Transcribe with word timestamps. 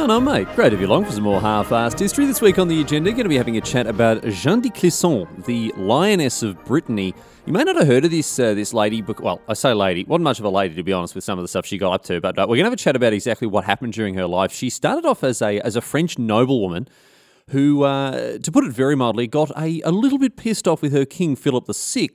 Going 0.00 0.10
on, 0.12 0.24
mate? 0.24 0.48
Great 0.56 0.70
to 0.70 0.78
be 0.78 0.84
along 0.84 1.04
for 1.04 1.12
some 1.12 1.24
more 1.24 1.42
half-assed 1.42 1.98
history. 1.98 2.24
This 2.24 2.40
week 2.40 2.58
on 2.58 2.68
the 2.68 2.80
agenda, 2.80 3.10
going 3.10 3.24
to 3.24 3.28
be 3.28 3.36
having 3.36 3.58
a 3.58 3.60
chat 3.60 3.86
about 3.86 4.24
Jeanne 4.24 4.62
de 4.62 4.70
Clisson, 4.70 5.44
the 5.44 5.74
Lioness 5.76 6.42
of 6.42 6.64
Brittany. 6.64 7.14
You 7.44 7.52
may 7.52 7.64
not 7.64 7.76
have 7.76 7.86
heard 7.86 8.06
of 8.06 8.10
this 8.10 8.38
uh, 8.38 8.54
this 8.54 8.72
lady, 8.72 9.02
but 9.02 9.20
well, 9.20 9.42
I 9.46 9.52
say 9.52 9.74
lady, 9.74 10.04
wasn't 10.04 10.24
much 10.24 10.38
of 10.38 10.46
a 10.46 10.48
lady 10.48 10.74
to 10.76 10.82
be 10.82 10.94
honest 10.94 11.14
with 11.14 11.22
some 11.22 11.38
of 11.38 11.42
the 11.42 11.48
stuff 11.48 11.66
she 11.66 11.76
got 11.76 11.92
up 11.92 12.02
to. 12.04 12.18
But 12.18 12.38
uh, 12.38 12.46
we're 12.48 12.56
going 12.56 12.60
to 12.60 12.70
have 12.70 12.72
a 12.72 12.76
chat 12.76 12.96
about 12.96 13.12
exactly 13.12 13.46
what 13.46 13.64
happened 13.64 13.92
during 13.92 14.14
her 14.14 14.26
life. 14.26 14.52
She 14.52 14.70
started 14.70 15.04
off 15.04 15.22
as 15.22 15.42
a 15.42 15.60
as 15.60 15.76
a 15.76 15.82
French 15.82 16.18
noblewoman 16.18 16.88
who, 17.50 17.82
uh, 17.82 18.38
to 18.38 18.50
put 18.50 18.64
it 18.64 18.72
very 18.72 18.96
mildly, 18.96 19.26
got 19.26 19.50
a, 19.50 19.82
a 19.82 19.90
little 19.90 20.18
bit 20.18 20.34
pissed 20.34 20.66
off 20.66 20.80
with 20.80 20.94
her 20.94 21.04
king 21.04 21.36
Philip 21.36 21.66
VI 21.66 22.08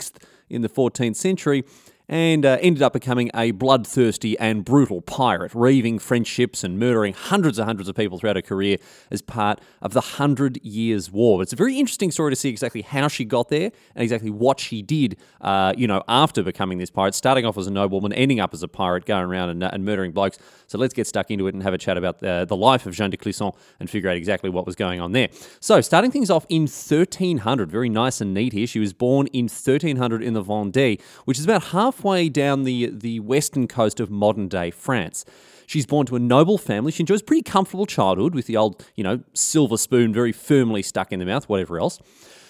in 0.50 0.64
the 0.64 0.70
14th 0.70 1.18
century 1.18 1.64
and 2.08 2.46
uh, 2.46 2.58
ended 2.62 2.84
up 2.84 2.94
becoming 2.94 3.32
a 3.34 3.52
bloodthirsty 3.52 4.38
and 4.40 4.64
brutal 4.64 5.02
pirate, 5.02 5.54
reaving 5.56 6.00
French 6.00 6.28
ships 6.28 6.64
and 6.64 6.80
murdering 6.80 7.14
hundreds 7.14 7.58
and 7.58 7.66
hundreds 7.66 7.90
of 7.90 7.96
people 7.96 8.20
throughout 8.20 8.36
her 8.36 8.42
career 8.42 8.78
as 9.12 9.22
part 9.22 9.60
of 9.82 9.94
the 9.94 10.02
Hundred 10.02 10.64
Years' 10.64 11.12
War. 11.12 11.42
It's 11.42 11.54
a 11.54 11.56
very 11.56 11.80
interesting 11.80 12.12
story 12.12 12.32
to 12.32 12.36
see 12.36 12.50
exactly 12.50 12.82
how 12.82 13.08
she 13.08 13.26
got 13.26 13.50
there 13.50 13.72
and 13.96 14.04
exactly 14.04 14.30
what 14.30 14.60
she 14.60 14.82
did, 14.82 15.18
uh, 15.42 15.74
you 15.76 15.88
know, 15.88 16.04
after 16.08 16.44
becoming 16.44 16.78
this 16.78 16.90
pirate, 16.90 17.16
starting 17.16 17.46
off 17.46 17.58
as 17.58 17.68
a 17.68 17.72
nobleman, 17.72 18.14
ending 18.14 18.40
up 18.40 18.54
as 18.54 18.64
a 18.64 18.68
pirate, 18.68 19.06
going 19.06 19.24
around 19.24 19.50
and, 19.50 19.64
uh, 19.64 19.70
and 19.74 19.84
murdering 19.84 20.12
blokes. 20.12 20.38
So 20.68 20.78
let's 20.78 20.94
get 20.94 21.08
stuck 21.08 21.30
into 21.32 21.48
it 21.48 21.54
and 21.54 21.64
have 21.64 21.74
a 21.74 21.78
chat 21.78 21.98
about 21.98 22.20
the, 22.20 22.46
the 22.48 22.56
life 22.56 22.86
of 22.86 22.94
Jeanne 22.94 23.12
de 23.12 23.18
Clisson 23.18 23.56
and 23.80 23.90
figure 23.90 24.10
out 24.10 24.18
exactly 24.18 24.50
what 24.50 24.66
was 24.66 24.76
going 24.76 25.00
on 25.00 25.12
there. 25.12 25.30
So, 25.60 25.82
starting 25.82 26.12
things 26.12 26.30
off 26.30 26.46
in 26.50 26.64
1300, 26.64 27.72
very 27.72 27.90
nice 27.90 28.22
and 28.22 28.34
neat 28.34 28.54
here. 28.54 28.68
She 28.68 28.80
was 28.80 28.94
born 28.94 29.28
in 29.28 29.46
1300 29.46 30.24
in 30.24 30.34
the 30.34 30.44
Vendée, 30.44 31.00
which 31.26 31.38
is 31.38 31.46
about 31.46 31.64
halfway 31.96 32.30
down 32.30 32.64
the, 32.64 32.90
the 32.92 33.20
western 33.22 33.68
coast 33.68 34.00
of 34.00 34.10
modern 34.10 34.48
day 34.48 34.72
France. 34.72 35.26
She's 35.68 35.86
born 35.86 36.06
to 36.08 36.16
a 36.16 36.20
noble 36.20 36.58
family. 36.58 36.92
She 36.92 37.02
enjoys 37.02 37.22
a 37.22 37.24
pretty 37.24 37.42
comfortable 37.42 37.86
childhood 37.86 38.36
with 38.36 38.46
the 38.46 38.58
old, 38.58 38.86
you 38.96 39.04
know, 39.04 39.24
silver 39.34 39.78
spoon 39.78 40.14
very 40.14 40.32
firmly 40.32 40.84
stuck 40.84 41.12
in 41.12 41.20
the 41.20 41.26
mouth, 41.26 41.50
whatever 41.50 41.80
else. 41.80 42.00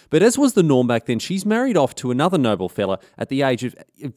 But 0.10 0.22
as 0.22 0.38
was 0.38 0.54
the 0.54 0.64
norm 0.64 0.88
back 0.88 1.06
then, 1.06 1.20
she's 1.20 1.46
married 1.46 1.78
off 1.78 1.96
to 1.96 2.12
another 2.12 2.38
noble 2.38 2.70
fella 2.70 3.00
at 3.18 3.30
the 3.30 3.42
age 3.42 3.64
of, 3.64 3.76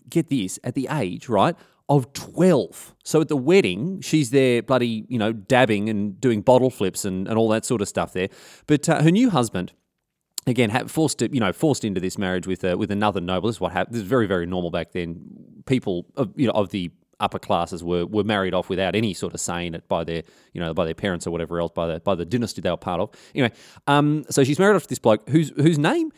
get 0.09 0.29
this, 0.29 0.59
at 0.65 0.75
the 0.75 0.89
age, 0.91 1.29
right, 1.29 1.55
of 1.89 2.13
12. 2.13 2.95
So 3.05 3.21
at 3.21 3.29
the 3.29 3.37
wedding, 3.37 4.01
she's 4.01 4.31
there 4.31 4.63
bloody, 4.63 5.07
you 5.09 5.19
know, 5.19 5.33
dabbing 5.33 5.89
and 5.89 6.21
doing 6.21 6.43
bottle 6.43 6.71
flips 6.71 7.05
and, 7.05 7.29
and 7.29 7.39
all 7.39 7.49
that 7.51 7.65
sort 7.65 7.81
of 7.81 7.89
stuff 7.89 8.13
there. 8.13 8.29
But 8.67 8.89
uh, 8.89 9.03
her 9.03 9.11
new 9.11 9.31
husband, 9.31 9.73
again, 10.49 10.89
forced 10.89 11.19
to, 11.19 11.33
you 11.33 11.41
know, 11.41 11.53
forced 11.53 11.85
into 11.85 12.01
this 12.01 12.19
marriage 12.19 12.47
with 12.47 12.65
uh, 12.65 12.77
with 12.79 12.91
another 12.91 13.21
noble. 13.21 13.53
What 13.53 13.73
happened. 13.73 13.95
This 13.95 14.03
is 14.03 14.09
very, 14.09 14.27
very 14.27 14.47
normal 14.47 14.71
back 14.71 14.93
then. 14.93 15.63
People, 15.67 16.07
of, 16.17 16.33
you 16.37 16.47
know, 16.47 16.53
of 16.53 16.71
the 16.71 16.91
upper 17.21 17.39
classes 17.39 17.83
were, 17.83 18.07
were 18.07 18.25
married 18.25 18.55
off 18.55 18.69
without 18.69 18.95
any 18.95 19.13
sort 19.13 19.35
of 19.35 19.41
saying 19.41 19.75
it 19.75 19.89
by 19.89 20.05
their, 20.05 20.23
you 20.53 20.61
know, 20.61 20.73
by 20.73 20.85
their 20.85 20.95
parents 20.95 21.27
or 21.27 21.31
whatever 21.31 21.61
else, 21.61 21.73
by 21.75 21.87
the 21.87 22.01
by 22.01 22.15
the 22.15 22.25
dynasty 22.25 22.61
they 22.61 22.71
were 22.71 22.77
part 22.77 23.01
of. 23.01 23.11
Anyway, 23.35 23.53
um, 23.87 24.25
so 24.31 24.45
she's 24.45 24.59
married 24.59 24.77
off 24.77 24.83
to 24.83 24.89
this 24.89 24.99
bloke 24.99 25.29
whose 25.29 25.51
whose 25.57 25.79
name 25.79 26.13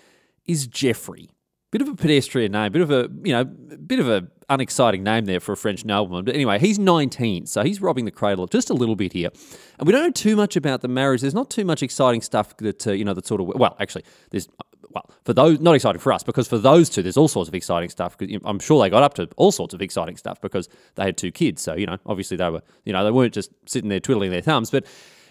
is 0.46 0.66
Geoffrey. 0.66 1.30
Bit 1.70 1.82
of 1.82 1.88
a 1.88 1.94
pedestrian 1.94 2.52
name, 2.52 2.72
bit 2.72 2.82
of 2.82 2.90
a 2.90 3.08
you 3.22 3.32
know, 3.32 3.44
bit 3.44 4.00
of 4.00 4.08
a 4.08 4.26
unexciting 4.48 5.04
name 5.04 5.24
there 5.24 5.38
for 5.38 5.52
a 5.52 5.56
French 5.56 5.84
nobleman. 5.84 6.24
But 6.24 6.34
anyway, 6.34 6.58
he's 6.58 6.78
19, 6.78 7.46
so 7.46 7.62
he's 7.62 7.80
robbing 7.80 8.04
the 8.04 8.10
cradle 8.10 8.46
just 8.48 8.70
a 8.70 8.74
little 8.74 8.96
bit 8.96 9.12
here. 9.12 9.30
And 9.78 9.86
we 9.86 9.92
don't 9.92 10.02
know 10.02 10.10
too 10.10 10.34
much 10.34 10.56
about 10.56 10.80
the 10.80 10.88
marriage. 10.88 11.20
There's 11.20 11.34
not 11.34 11.48
too 11.48 11.64
much 11.64 11.82
exciting 11.82 12.20
stuff 12.20 12.56
that 12.58 12.86
uh, 12.86 12.92
you 12.92 13.04
know 13.04 13.14
that 13.14 13.26
sort 13.26 13.40
of 13.40 13.46
well, 13.46 13.76
actually, 13.78 14.04
there's 14.30 14.48
well 14.90 15.08
for 15.24 15.32
those 15.32 15.60
not 15.60 15.76
exciting 15.76 16.00
for 16.00 16.12
us 16.12 16.24
because 16.24 16.48
for 16.48 16.58
those 16.58 16.90
two, 16.90 17.02
there's 17.02 17.16
all 17.16 17.28
sorts 17.28 17.48
of 17.48 17.54
exciting 17.54 17.88
stuff. 17.88 18.18
Because 18.18 18.40
I'm 18.44 18.58
sure 18.58 18.82
they 18.82 18.90
got 18.90 19.04
up 19.04 19.14
to 19.14 19.28
all 19.36 19.52
sorts 19.52 19.72
of 19.72 19.80
exciting 19.80 20.16
stuff 20.16 20.40
because 20.40 20.68
they 20.96 21.04
had 21.04 21.16
two 21.16 21.30
kids. 21.30 21.62
So 21.62 21.74
you 21.74 21.86
know, 21.86 21.98
obviously 22.04 22.36
they 22.36 22.50
were 22.50 22.62
you 22.84 22.92
know 22.92 23.04
they 23.04 23.12
weren't 23.12 23.32
just 23.32 23.52
sitting 23.66 23.88
there 23.88 24.00
twiddling 24.00 24.32
their 24.32 24.42
thumbs. 24.42 24.70
But 24.70 24.86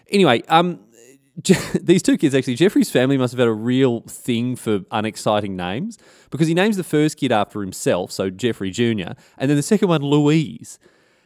anyway, 0.08 0.42
um, 0.48 0.80
these 1.82 2.02
two 2.02 2.18
kids 2.18 2.36
actually, 2.36 2.56
Jeffrey's 2.56 2.92
family 2.92 3.18
must 3.18 3.34
have 3.34 3.40
had 3.40 3.48
a 3.48 3.54
real 3.54 4.02
thing 4.02 4.56
for 4.56 4.82
unexciting 4.92 5.56
names 5.56 5.98
because 6.30 6.48
he 6.48 6.54
names 6.54 6.78
the 6.78 6.84
first 6.84 7.18
kid 7.18 7.32
after 7.32 7.62
himself, 7.62 8.12
so 8.12 8.30
Jeffrey 8.30 8.72
Jr., 8.72 9.14
and 9.38 9.50
then 9.50 9.56
the 9.56 9.64
second 9.64 9.88
one 9.88 10.02
Louise. 10.02 10.80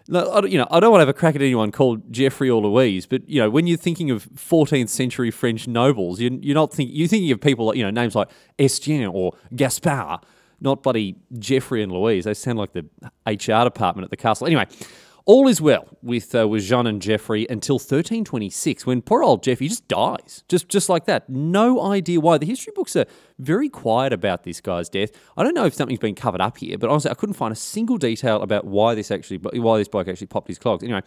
Now, 0.08 0.42
you 0.44 0.58
know, 0.58 0.68
I 0.70 0.82
don't 0.82 0.92
want 0.92 1.00
to 1.00 1.08
have 1.08 1.16
a 1.16 1.18
crack 1.18 1.36
at 1.36 1.42
anyone 1.42 1.72
called 1.72 2.12
Jeffrey 2.12 2.50
or 2.50 2.62
Louise, 2.62 3.06
but 3.06 3.28
you 3.28 3.40
know, 3.40 3.50
when 3.50 3.68
you're 3.68 3.78
thinking 3.78 4.12
of 4.12 4.28
14th 4.36 4.90
century 4.90 5.32
French 5.32 5.68
nobles, 5.68 6.20
you're, 6.20 6.34
you're 6.34 6.56
not 6.56 6.74
thinking 6.74 6.96
you're 6.96 7.08
thinking 7.08 7.32
of 7.32 7.40
people, 7.40 7.74
you 7.74 7.84
know, 7.84 7.90
names 7.90 8.14
like 8.14 8.30
Estienne 8.60 9.06
or 9.06 9.32
Gaspard, 9.56 10.26
not 10.60 10.84
bloody 10.84 11.16
Jeffrey 11.40 11.82
and 11.82 11.92
Louise. 11.92 12.26
They 12.26 12.34
sound 12.34 12.60
like 12.60 12.74
the 12.74 12.86
HR 13.26 13.64
department 13.64 14.04
at 14.04 14.10
the 14.10 14.18
castle. 14.18 14.46
Anyway, 14.46 14.68
all 15.26 15.48
is 15.48 15.62
well 15.62 15.88
with 16.02 16.36
uh, 16.36 16.48
with 16.48 16.64
Jean 16.64 16.86
and 16.86 17.02
Geoffrey 17.02 17.48
until 17.50 17.76
1326, 17.76 18.86
when 18.86 19.02
poor 19.02 19.24
old 19.24 19.42
Geoffrey 19.42 19.70
just 19.70 19.88
dies, 19.88 20.44
just 20.50 20.68
just 20.68 20.90
like 20.90 21.06
that. 21.06 21.30
No 21.30 21.82
idea 21.82 22.20
why. 22.20 22.38
The 22.38 22.46
history 22.46 22.74
books 22.76 22.96
are 22.96 23.06
very 23.40 23.70
quiet 23.70 24.12
about 24.12 24.44
this 24.44 24.60
guy's 24.60 24.90
death. 24.90 25.12
I 25.38 25.44
don't 25.44 25.54
know 25.54 25.66
if 25.66 25.74
something's 25.74 26.00
been 26.00 26.16
covered 26.16 26.42
up 26.42 26.58
here, 26.58 26.78
but 26.78 26.90
honestly, 26.90 27.10
I 27.10 27.14
couldn't 27.14 27.36
find 27.36 27.54
a 27.54 27.56
single 27.56 27.98
detail 27.98 28.42
about 28.42 28.66
why 28.66 28.96
this 28.96 29.12
actually 29.12 29.38
why 29.38 29.78
this 29.78 29.88
bloke 29.88 30.10
actually 30.10 30.28
popped 30.28 30.50
his 30.50 30.60
clogs. 30.60 30.84
Anyway, 30.84 31.02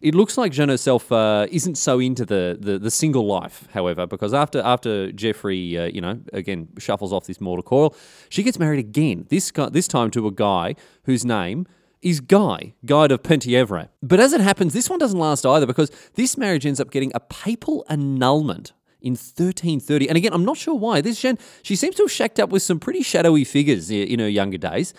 it 0.00 0.14
looks 0.14 0.38
like 0.38 0.52
Jean 0.52 0.70
herself 0.70 1.12
uh, 1.12 1.46
isn't 1.50 1.76
so 1.76 1.98
into 1.98 2.24
the, 2.24 2.56
the 2.58 2.78
the 2.78 2.90
single 2.90 3.26
life, 3.26 3.68
however, 3.74 4.06
because 4.06 4.32
after 4.32 4.60
after 4.60 5.12
Geoffrey, 5.12 5.76
uh, 5.76 5.86
you 5.86 6.00
know, 6.00 6.20
again 6.32 6.68
shuffles 6.78 7.12
off 7.12 7.26
this 7.26 7.40
mortal 7.40 7.62
coil, 7.62 7.94
she 8.30 8.42
gets 8.42 8.58
married 8.58 8.78
again. 8.78 9.26
This 9.28 9.50
guy, 9.50 9.68
this 9.68 9.88
time 9.88 10.10
to 10.12 10.26
a 10.26 10.32
guy 10.32 10.74
whose 11.02 11.24
name 11.24 11.66
is 12.02 12.20
Guy, 12.20 12.74
Guide 12.84 13.12
of 13.12 13.22
Penthièvre. 13.22 13.88
But 14.02 14.20
as 14.20 14.32
it 14.32 14.40
happens, 14.40 14.72
this 14.72 14.88
one 14.88 14.98
doesn't 14.98 15.18
last 15.18 15.44
either 15.44 15.66
because 15.66 15.90
this 16.14 16.36
marriage 16.36 16.66
ends 16.66 16.80
up 16.80 16.90
getting 16.90 17.12
a 17.14 17.20
papal 17.20 17.84
annulment 17.88 18.72
in 19.00 19.12
1330. 19.12 20.08
And 20.08 20.16
again, 20.16 20.32
I'm 20.32 20.44
not 20.44 20.56
sure 20.56 20.74
why. 20.74 21.00
This 21.00 21.20
Jeanne, 21.20 21.38
she 21.62 21.76
seems 21.76 21.96
to 21.96 22.02
have 22.04 22.12
shacked 22.12 22.40
up 22.40 22.50
with 22.50 22.62
some 22.62 22.80
pretty 22.80 23.02
shadowy 23.02 23.44
figures 23.44 23.90
in 23.90 24.18
her 24.18 24.28
younger 24.28 24.58
days. 24.58 24.94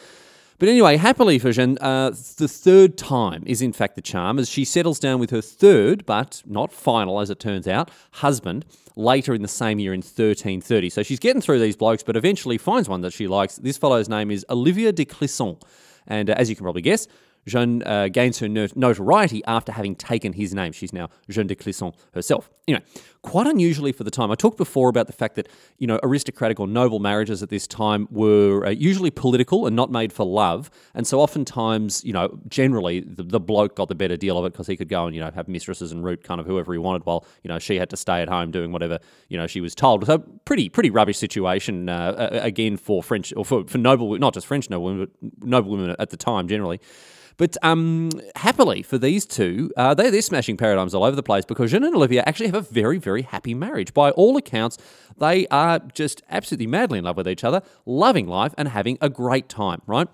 But 0.57 0.67
anyway, 0.67 0.97
happily 0.97 1.39
for 1.39 1.53
Jeanne, 1.53 1.77
uh, 1.79 2.09
the 2.09 2.49
third 2.49 2.97
time 2.97 3.43
is 3.45 3.61
in 3.61 3.71
fact 3.71 3.95
the 3.95 4.01
charm 4.01 4.37
as 4.39 4.49
she 4.49 4.65
settles 4.65 4.99
down 4.99 5.17
with 5.17 5.29
her 5.29 5.41
third, 5.41 6.05
but 6.05 6.43
not 6.45 6.73
final 6.73 7.21
as 7.21 7.29
it 7.29 7.39
turns 7.39 7.65
out, 7.65 7.89
husband 8.11 8.65
later 8.97 9.33
in 9.33 9.41
the 9.41 9.47
same 9.47 9.79
year 9.79 9.93
in 9.93 9.99
1330. 9.99 10.89
So 10.89 11.01
she's 11.01 11.19
getting 11.19 11.41
through 11.41 11.59
these 11.59 11.77
blokes, 11.77 12.03
but 12.03 12.17
eventually 12.17 12.57
finds 12.57 12.89
one 12.89 12.99
that 13.01 13.13
she 13.13 13.25
likes. 13.27 13.55
This 13.55 13.77
fellow's 13.77 14.09
name 14.09 14.29
is 14.29 14.45
Olivier 14.49 14.91
de 14.91 15.05
Clisson. 15.05 15.61
And 16.09 16.29
uh, 16.29 16.35
as 16.37 16.49
you 16.49 16.55
can 16.55 16.63
probably 16.63 16.81
guess, 16.81 17.07
Jeanne 17.47 17.83
uh, 17.83 18.07
gains 18.07 18.39
her 18.39 18.47
notoriety 18.47 19.43
after 19.45 19.71
having 19.71 19.95
taken 19.95 20.33
his 20.33 20.53
name. 20.53 20.71
She's 20.71 20.93
now 20.93 21.09
Jeanne 21.29 21.47
de 21.47 21.55
Clisson 21.55 21.93
herself. 22.13 22.49
Anyway, 22.67 22.83
quite 23.23 23.47
unusually 23.47 23.91
for 23.91 24.03
the 24.03 24.11
time. 24.11 24.29
I 24.29 24.35
talked 24.35 24.57
before 24.57 24.89
about 24.89 25.07
the 25.07 25.13
fact 25.13 25.35
that, 25.35 25.49
you 25.79 25.87
know, 25.87 25.99
aristocratic 26.03 26.59
or 26.59 26.67
noble 26.67 26.99
marriages 26.99 27.41
at 27.41 27.49
this 27.49 27.65
time 27.65 28.07
were 28.11 28.65
uh, 28.65 28.69
usually 28.69 29.09
political 29.09 29.65
and 29.65 29.75
not 29.75 29.91
made 29.91 30.13
for 30.13 30.25
love. 30.25 30.69
And 30.93 31.07
so 31.07 31.19
oftentimes, 31.19 32.03
you 32.03 32.13
know, 32.13 32.39
generally 32.47 32.99
the, 32.99 33.23
the 33.23 33.39
bloke 33.39 33.75
got 33.75 33.89
the 33.89 33.95
better 33.95 34.15
deal 34.15 34.37
of 34.37 34.45
it 34.45 34.53
because 34.53 34.67
he 34.67 34.77
could 34.77 34.89
go 34.89 35.05
and, 35.07 35.15
you 35.15 35.21
know, 35.21 35.31
have 35.31 35.47
mistresses 35.47 35.91
and 35.91 36.03
root 36.03 36.23
kind 36.23 36.39
of 36.39 36.45
whoever 36.45 36.71
he 36.73 36.79
wanted 36.79 37.05
while, 37.05 37.25
you 37.43 37.47
know, 37.47 37.57
she 37.57 37.77
had 37.77 37.89
to 37.89 37.97
stay 37.97 38.21
at 38.21 38.29
home 38.29 38.51
doing 38.51 38.71
whatever, 38.71 38.99
you 39.29 39.37
know, 39.37 39.47
she 39.47 39.61
was 39.61 39.73
told. 39.73 40.05
So 40.05 40.19
pretty, 40.45 40.69
pretty 40.69 40.91
rubbish 40.91 41.17
situation, 41.17 41.89
uh, 41.89 42.29
again, 42.31 42.77
for 42.77 43.01
French, 43.01 43.33
or 43.35 43.43
for, 43.43 43.65
for 43.65 43.79
noble, 43.79 44.15
not 44.19 44.35
just 44.35 44.45
French 44.45 44.69
noble 44.69 45.07
but 45.07 45.09
noble 45.41 45.71
women 45.71 45.95
at 45.97 46.11
the 46.11 46.17
time 46.17 46.47
generally. 46.47 46.79
But 47.39 47.55
um, 47.63 48.09
happily 48.35 48.83
for 48.83 48.97
these 48.97 49.25
two, 49.25 49.71
uh, 49.77 49.93
they, 49.93 50.09
they're 50.09 50.21
smashing 50.21 50.57
paradigms 50.57 50.93
all 50.93 51.05
over 51.05 51.15
the 51.15 51.23
place 51.23 51.45
because 51.45 51.71
Jeanne 51.71 51.85
and 51.85 51.95
Olivia 51.95 52.21
actually 52.27 52.47
have 52.47 52.55
a 52.55 52.61
very, 52.61 52.97
very 52.97 53.21
happy 53.21 53.53
marriage. 53.53 53.93
By 53.93 54.11
all 54.11 54.35
accounts, 54.35 54.77
they 55.17 55.47
are 55.47 55.79
just 55.79 56.21
absolutely 56.29 56.67
madly 56.67 56.99
in 56.99 57.05
love 57.05 57.15
with 57.15 57.29
each 57.29 57.45
other, 57.45 57.61
loving 57.85 58.27
life, 58.27 58.53
and 58.57 58.67
having 58.67 58.97
a 58.99 59.09
great 59.09 59.47
time, 59.47 59.81
right? 59.87 60.09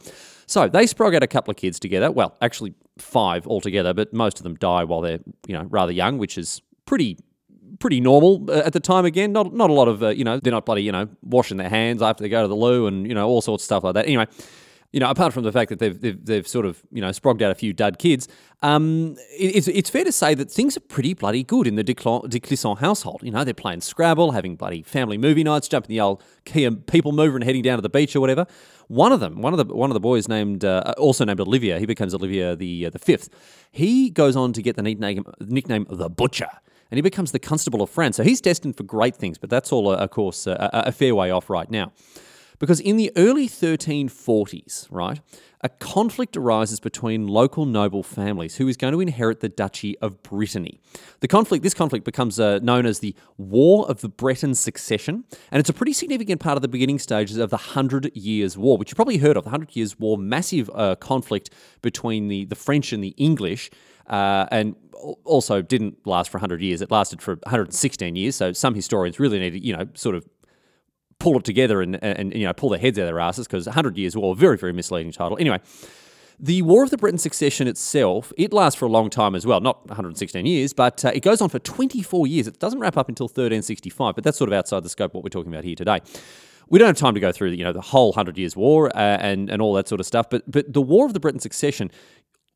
So 0.46 0.68
they 0.68 0.86
sprog 0.86 1.16
out 1.16 1.24
a 1.24 1.28
couple 1.28 1.50
of 1.50 1.58
kids 1.58 1.80
together. 1.80 2.12
Well, 2.12 2.38
actually, 2.44 2.76
five 3.00 3.48
altogether, 3.48 3.96
but 3.96 4.14
most 4.14 4.38
of 4.38 4.44
them 4.44 4.54
die 4.54 4.84
while 4.84 5.02
they're, 5.02 5.20
you 5.48 5.56
know, 5.58 5.64
rather 5.64 5.92
young, 5.92 6.20
which 6.20 6.38
is 6.38 6.62
pretty 6.86 7.18
pretty 7.80 8.00
normal 8.00 8.50
uh, 8.50 8.62
at 8.66 8.72
the 8.72 8.80
time 8.80 9.04
again 9.04 9.34
not 9.34 9.54
not 9.54 9.70
a 9.70 9.74
lot 9.74 9.90
of 9.90 10.02
uh, 10.02 10.08
you 10.08 10.24
know 10.24 10.40
they're 10.40 10.54
not 10.54 10.66
bloody 10.66 10.82
you 10.82 10.94
know 10.94 11.10
washing 11.24 11.58
their 11.58 11.68
hands 11.68 12.02
after 12.02 12.24
they 12.24 12.30
go 12.30 12.42
to 12.42 12.48
the 12.48 12.56
loo 12.56 12.88
and 12.88 13.06
you 13.06 13.14
know 13.14 13.28
all 13.28 13.42
sorts 13.42 13.64
of 13.64 13.66
stuff 13.66 13.84
like 13.84 13.96
that 13.96 14.06
anyway 14.06 14.26
you 14.96 15.02
know, 15.02 15.10
apart 15.10 15.34
from 15.34 15.44
the 15.44 15.52
fact 15.52 15.68
that 15.68 15.80
they've, 15.80 16.00
they've, 16.00 16.26
they've 16.26 16.48
sort 16.48 16.66
of, 16.66 16.82
you 16.90 17.02
know, 17.02 17.10
sprogged 17.10 17.42
out 17.42 17.52
a 17.52 17.56
few 17.56 17.74
dud 17.74 18.00
kids, 18.00 18.30
um, 18.62 19.18
it's, 19.32 19.68
it's 19.68 19.90
fair 19.90 20.06
to 20.06 20.12
say 20.14 20.34
that 20.34 20.50
things 20.50 20.78
are 20.78 20.80
pretty 20.80 21.14
bloody 21.14 21.44
good 21.44 21.68
in 21.68 21.76
the 21.76 21.84
de 21.84 21.94
Clisson 21.94 22.78
household. 22.78 23.20
You 23.22 23.32
know, 23.32 23.44
they're 23.44 23.54
playing 23.54 23.82
Scrabble, 23.82 24.32
having 24.32 24.56
bloody 24.56 24.84
family 24.84 25.18
movie 25.18 25.44
nights, 25.44 25.68
jumping 25.68 25.90
the 25.90 26.00
old 26.00 26.24
Kia 26.46 26.72
people 26.72 27.12
mover 27.12 27.36
and 27.36 27.44
heading 27.44 27.62
down 27.62 27.78
to 27.78 27.82
the 27.82 27.90
beach 27.90 28.16
or 28.16 28.22
whatever. 28.22 28.48
One 28.88 29.12
of 29.12 29.20
them, 29.20 29.42
one 29.42 29.52
of 29.52 29.58
the 29.58 29.76
one 29.76 29.90
of 29.90 29.96
the 29.96 30.00
boys 30.00 30.30
named 30.30 30.64
uh, 30.64 30.94
also 30.98 31.26
named 31.26 31.42
Olivia, 31.42 31.78
he 31.78 31.86
becomes 31.86 32.14
Olivia 32.14 32.56
the 32.56 32.86
uh, 32.86 32.90
the 32.90 33.00
fifth. 33.00 33.28
He 33.74 34.10
goes 34.10 34.38
on 34.38 34.54
to 34.54 34.62
get 34.62 34.78
the 34.78 34.82
nickname 34.82 35.26
nickname 35.42 35.88
the 35.90 36.10
Butcher 36.10 36.48
and 36.90 36.98
he 36.98 37.02
becomes 37.02 37.34
the 37.34 37.40
Constable 37.40 37.82
of 37.82 37.90
France. 37.90 38.16
So 38.16 38.24
he's 38.24 38.40
destined 38.40 38.78
for 38.78 38.84
great 38.84 39.18
things, 39.18 39.38
but 39.38 39.50
that's 39.50 39.74
all, 39.74 39.90
uh, 39.90 39.96
of 39.96 40.12
course, 40.12 40.48
a, 40.48 40.70
a 40.72 40.92
fair 40.94 41.16
way 41.16 41.32
off 41.32 41.50
right 41.50 41.70
now. 41.70 41.92
Because 42.60 42.80
in 42.80 42.98
the 42.98 43.12
early 43.16 43.48
1340s, 43.48 44.88
right, 44.90 45.20
a 45.62 45.70
conflict 45.70 46.38
arises 46.38 46.80
between 46.80 47.28
local 47.28 47.66
noble 47.66 48.04
families 48.04 48.58
who 48.58 48.68
is 48.68 48.78
going 48.78 48.94
to 48.94 49.02
inherit 49.02 49.40
the 49.40 49.50
Duchy 49.50 49.98
of 49.98 50.22
Brittany. 50.22 50.80
The 51.22 51.28
conflict, 51.28 51.64
this 51.64 51.74
conflict 51.74 52.06
becomes 52.06 52.40
uh, 52.40 52.60
known 52.62 52.86
as 52.86 53.00
the 53.00 53.16
War 53.38 53.90
of 53.90 54.02
the 54.02 54.10
Breton 54.10 54.54
Succession, 54.54 55.24
and 55.52 55.60
it's 55.60 55.70
a 55.70 55.74
pretty 55.74 55.94
significant 55.94 56.40
part 56.40 56.56
of 56.56 56.62
the 56.62 56.68
beginning 56.68 57.00
stages 57.00 57.38
of 57.38 57.50
the 57.50 57.58
Hundred 57.58 58.16
Years' 58.16 58.58
War, 58.58 58.78
which 58.78 58.92
you've 58.92 58.96
probably 58.96 59.18
heard 59.18 59.38
of. 59.38 59.44
The 59.44 59.50
Hundred 59.50 59.76
Years' 59.76 59.98
War, 59.98 60.18
massive 60.18 60.70
uh, 60.74 60.96
conflict 60.96 61.50
between 61.82 62.28
the, 62.28 62.46
the 62.46 62.56
French 62.56 62.94
and 62.94 63.04
the 63.04 63.16
English, 63.18 63.72
uh, 64.08 64.46
and 64.52 64.76
also 65.24 65.62
didn't 65.62 66.06
last 66.06 66.30
for 66.30 66.38
100 66.38 66.62
years. 66.62 66.82
It 66.82 66.92
lasted 66.92 67.22
for 67.22 67.36
116 67.44 68.16
years. 68.16 68.36
So 68.36 68.54
some 68.54 68.74
historians 68.76 69.20
really 69.20 69.40
need 69.40 69.52
to, 69.52 69.60
you 69.60 69.76
know, 69.76 69.88
sort 69.94 70.16
of 70.16 70.28
pull 71.20 71.38
it 71.38 71.44
together 71.44 71.82
and, 71.82 72.04
and 72.04 72.34
you 72.34 72.46
know 72.46 72.54
pull 72.54 72.70
their 72.70 72.80
heads 72.80 73.00
out 73.00 73.04
of 73.04 73.08
their 73.08 73.20
asses 73.20 73.48
because 73.48 73.66
100 73.66 73.98
years 73.98 74.16
war 74.16 74.36
very 74.36 74.58
very 74.58 74.74
misleading 74.74 75.12
title. 75.12 75.38
Anyway 75.40 75.60
the 76.40 76.62
war 76.64 76.84
of 76.84 76.90
the 76.90 76.98
Breton 76.98 77.18
succession 77.18 77.68
itself 77.68 78.34
it 78.38 78.52
lasts 78.52 78.78
for 78.78 78.86
a 78.86 78.90
long 78.90 79.10
time 79.10 79.36
as 79.36 79.46
well 79.46 79.62
not 79.62 79.86
116 79.88 80.46
years 80.46 80.74
but 80.74 81.04
uh, 81.06 81.12
it 81.14 81.22
goes 81.22 81.42
on 81.42 81.50
for 81.50 81.60
24 81.60 82.28
years. 82.28 82.48
It 82.48 82.60
doesn't 82.60 82.80
wrap 82.80 82.98
up 82.98 83.10
until 83.10 83.26
1365 83.26 84.16
but 84.16 84.24
that's 84.24 84.38
sort 84.38 84.50
of 84.50 84.54
outside 84.54 84.84
the 84.84 84.90
scope 84.90 85.12
of 85.12 85.16
what 85.16 85.24
we're 85.24 85.30
talking 85.30 85.54
about 85.54 85.64
here 85.64 85.76
today. 85.76 86.00
We 86.68 86.80
don't 86.80 86.88
have 86.88 86.98
time 86.98 87.14
to 87.14 87.20
go 87.20 87.32
through 87.32 87.52
you 87.52 87.64
know 87.64 87.74
the 87.74 87.82
whole 87.82 88.12
hundred 88.14 88.38
years 88.38 88.56
war 88.56 88.90
uh, 88.96 89.00
and 89.00 89.50
and 89.50 89.62
all 89.62 89.74
that 89.76 89.88
sort 89.88 90.02
of 90.02 90.08
stuff 90.08 90.30
but 90.30 90.44
but 90.48 90.72
the 90.72 90.82
war 90.82 91.06
of 91.06 91.14
the 91.14 91.20
Breton 91.20 91.40
succession 91.40 91.92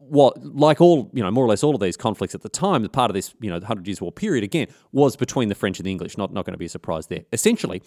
what, 0.10 0.44
like 0.44 0.82
all, 0.82 1.10
you 1.14 1.24
know, 1.24 1.32
more 1.32 1.46
or 1.46 1.48
less 1.48 1.64
all 1.64 1.76
of 1.76 1.82
these 1.82 1.98
conflicts 1.98 2.36
at 2.36 2.42
the 2.42 2.50
time, 2.50 2.84
the 2.84 2.90
part 2.90 3.10
of 3.10 3.16
this, 3.16 3.34
you 3.42 3.50
know, 3.50 3.60
the 3.60 3.66
Hundred 3.66 3.88
Years' 3.88 4.02
War 4.02 4.12
period, 4.12 4.44
again, 4.44 4.68
was 4.92 5.16
between 5.16 5.50
the 5.50 5.56
French 5.56 5.80
and 5.80 5.86
the 5.86 5.92
English. 5.92 6.18
Not, 6.18 6.34
not 6.34 6.46
going 6.46 6.54
to 6.54 6.58
be 6.58 6.66
a 6.66 6.70
surprise 6.70 7.08
there. 7.08 7.24
Essentially, 7.32 7.82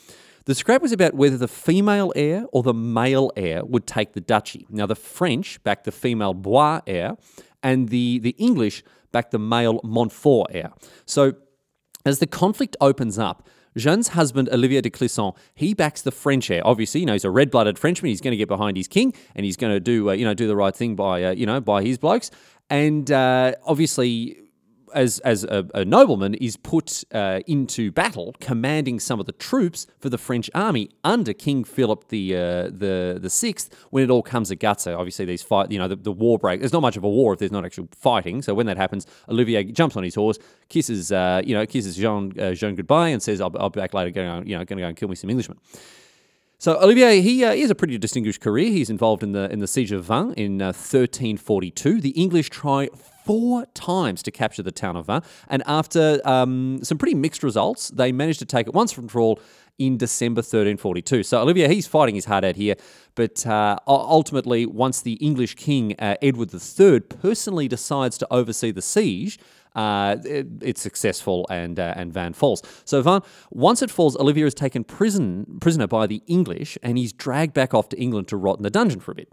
the 0.45 0.55
scrap 0.55 0.83
was 0.83 0.93
about 0.93 1.15
whether 1.15 1.37
the 1.37 1.49
female 1.49 2.13
heir 2.17 2.47
or 2.53 2.63
the 2.63 2.75
male 2.75 3.31
heir 3.37 3.65
would 3.65 3.87
take 3.87 4.13
the 4.13 4.21
duchy. 4.21 4.67
Now, 4.71 4.87
the 4.87 4.97
French 4.97 5.63
backed 5.63 5.85
the 5.85 5.93
female 5.93 6.35
Blois 6.35 6.81
heir, 6.87 7.17
and 7.63 7.89
the, 7.89 8.19
the 8.19 8.35
English 8.39 8.83
backed 9.13 9.31
the 9.31 9.39
male 9.39 9.81
Montfort 9.85 10.49
heir. 10.53 10.73
So, 11.07 11.35
as 12.05 12.19
the 12.19 12.27
conflict 12.27 12.77
opens 12.81 13.19
up, 13.19 13.49
Jeanne's 13.77 14.09
husband, 14.09 14.49
Olivier 14.51 14.81
de 14.81 14.91
Clisson, 14.91 15.35
he 15.55 15.75
backs 15.75 16.03
the 16.03 16.11
French 16.11 16.51
heir. 16.51 16.63
Obviously, 16.65 17.01
you 17.01 17.07
know, 17.07 17.15
he's 17.15 17.25
a 17.25 17.31
red-blooded 17.31 17.79
Frenchman. 17.79 18.11
He's 18.11 18.21
going 18.21 18.33
to 18.33 18.37
get 18.37 18.49
behind 18.49 18.77
his 18.77 18.89
king, 18.89 19.15
and 19.35 19.45
he's 19.45 19.57
going 19.57 19.73
to 19.73 19.81
do, 19.81 20.11
uh, 20.11 20.13
you 20.13 20.25
know, 20.25 20.35
do 20.35 20.47
the 20.47 20.57
right 20.57 20.75
thing 20.75 20.95
by, 20.95 21.25
uh, 21.25 21.31
you 21.31 21.47
know, 21.47 21.61
by 21.61 21.83
his 21.83 21.99
blokes. 21.99 22.31
And 22.69 23.11
uh, 23.11 23.55
obviously, 23.65 24.42
as 24.95 25.19
as 25.21 25.45
a, 25.45 25.67
a 25.75 25.85
nobleman, 25.85 26.35
is 26.35 26.57
put 26.57 27.05
uh, 27.13 27.41
into 27.47 27.91
battle, 27.91 28.35
commanding 28.41 29.01
some 29.01 29.21
of 29.21 29.27
the 29.27 29.33
troops 29.33 29.87
for 29.99 30.09
the 30.09 30.19
French 30.19 30.51
army 30.55 30.91
under 31.05 31.33
King 31.33 31.65
Philip 31.65 32.09
the 32.09 32.37
uh, 32.37 32.41
the 32.65 33.19
the 33.21 33.31
sixth. 33.31 33.75
When 33.91 34.05
it 34.05 34.11
all 34.11 34.23
comes 34.23 34.49
to 34.49 34.57
guts, 34.57 34.85
so 34.85 34.99
obviously 34.99 35.25
these 35.25 35.43
fight, 35.43 35.71
you 35.71 35.79
know, 35.79 35.89
the, 35.89 35.97
the, 35.97 36.13
war 36.13 36.39
break. 36.39 36.61
There's 36.61 36.73
not 36.73 36.83
much 36.83 36.97
of 36.97 37.05
a 37.05 37.09
war 37.09 37.33
if 37.33 37.39
there's 37.39 37.53
not 37.53 37.65
actual 37.65 37.89
fighting. 37.93 38.43
So 38.43 38.55
when 38.55 38.67
that 38.67 38.77
happens, 38.77 39.07
Olivier 39.29 39.65
jumps 39.65 39.97
on 39.97 40.03
his 40.03 40.15
horse, 40.15 40.39
kisses, 40.69 41.13
uh, 41.13 41.43
you 41.45 41.55
know, 41.55 41.67
kisses 41.67 41.97
Jean 41.97 42.39
uh, 42.39 42.53
Jean 42.53 42.75
goodbye, 42.75 43.09
and 43.09 43.23
says, 43.23 43.41
"I'll, 43.41 43.55
I'll 43.59 43.71
be 43.71 43.81
back 43.81 43.95
later. 43.95 44.11
Going, 44.11 44.47
you 44.47 44.57
know, 44.57 44.65
going 44.65 44.79
to 44.79 44.83
go 44.83 44.89
and 44.89 44.97
kill 44.97 45.09
me 45.09 45.17
some 45.17 45.31
Englishmen." 45.31 45.59
So 46.63 46.81
Olivier, 46.81 47.21
he, 47.23 47.45
uh, 47.45 47.55
he 47.55 47.63
has 47.63 47.71
a 47.71 47.75
pretty 47.75 47.99
distinguished 47.99 48.41
career. 48.41 48.71
He's 48.71 48.89
involved 48.89 49.25
in 49.25 49.33
the 49.33 49.51
in 49.51 49.59
the 49.59 49.67
siege 49.67 49.91
of 49.91 50.05
Vannes 50.05 50.35
in 50.37 50.63
uh, 50.63 50.67
1342. 50.67 52.01
The 52.01 52.11
English 52.11 52.51
try 52.51 52.89
four 53.25 53.67
times 53.75 54.23
to 54.23 54.31
capture 54.31 54.63
the 54.63 54.71
town 54.71 54.95
of 54.95 55.07
Vannes. 55.07 55.25
And 55.49 55.65
after 55.67 56.21
um, 56.25 56.79
some 56.85 56.99
pretty 56.99 57.17
mixed 57.17 57.43
results, 57.43 57.89
they 57.89 58.13
managed 58.13 58.39
to 58.39 58.45
take 58.45 58.69
it 58.69 58.75
once 58.75 58.93
for 58.93 59.19
all 59.19 59.41
in 59.81 59.97
December 59.97 60.39
1342. 60.39 61.25
So 61.25 61.43
Olivier, 61.43 61.67
he's 61.67 61.89
fighting 61.89 62.15
his 62.15 62.27
heart 62.27 62.45
out 62.45 62.55
here. 62.55 62.77
But 63.17 63.45
uh, 63.45 63.79
ultimately, 63.89 64.65
once 64.65 65.03
the 65.03 65.15
English 65.15 65.57
king, 65.57 65.97
uh, 65.99 66.15
Edward 66.23 66.55
III, 66.55 67.01
personally 67.01 67.67
decides 67.67 68.17
to 68.19 68.27
oversee 68.31 68.71
the 68.71 68.83
siege, 68.83 69.37
uh, 69.75 70.17
it, 70.25 70.47
it's 70.61 70.81
successful 70.81 71.47
and 71.51 71.79
uh, 71.79 71.95
and 71.97 72.13
Vannes 72.13 72.37
falls. 72.37 72.63
So 72.85 73.03
Van, 73.03 73.23
once 73.51 73.83
it 73.83 73.91
falls, 73.91 74.17
Olivia 74.17 74.47
is 74.47 74.55
taken 74.55 74.85
prison 74.85 75.59
prisoner 75.61 75.87
by 75.87 76.07
the 76.07 76.23
English, 76.27 76.79
and 76.83 76.99
he's 76.99 77.13
dragged 77.13 77.55
back 77.55 77.75
off 77.75 77.89
to 77.91 78.01
England 78.01 78.29
to 78.29 78.37
rot 78.37 78.59
in 78.59 78.63
the 78.63 78.71
dungeon 78.71 79.01
for 79.01 79.13
a 79.13 79.15
bit. 79.15 79.29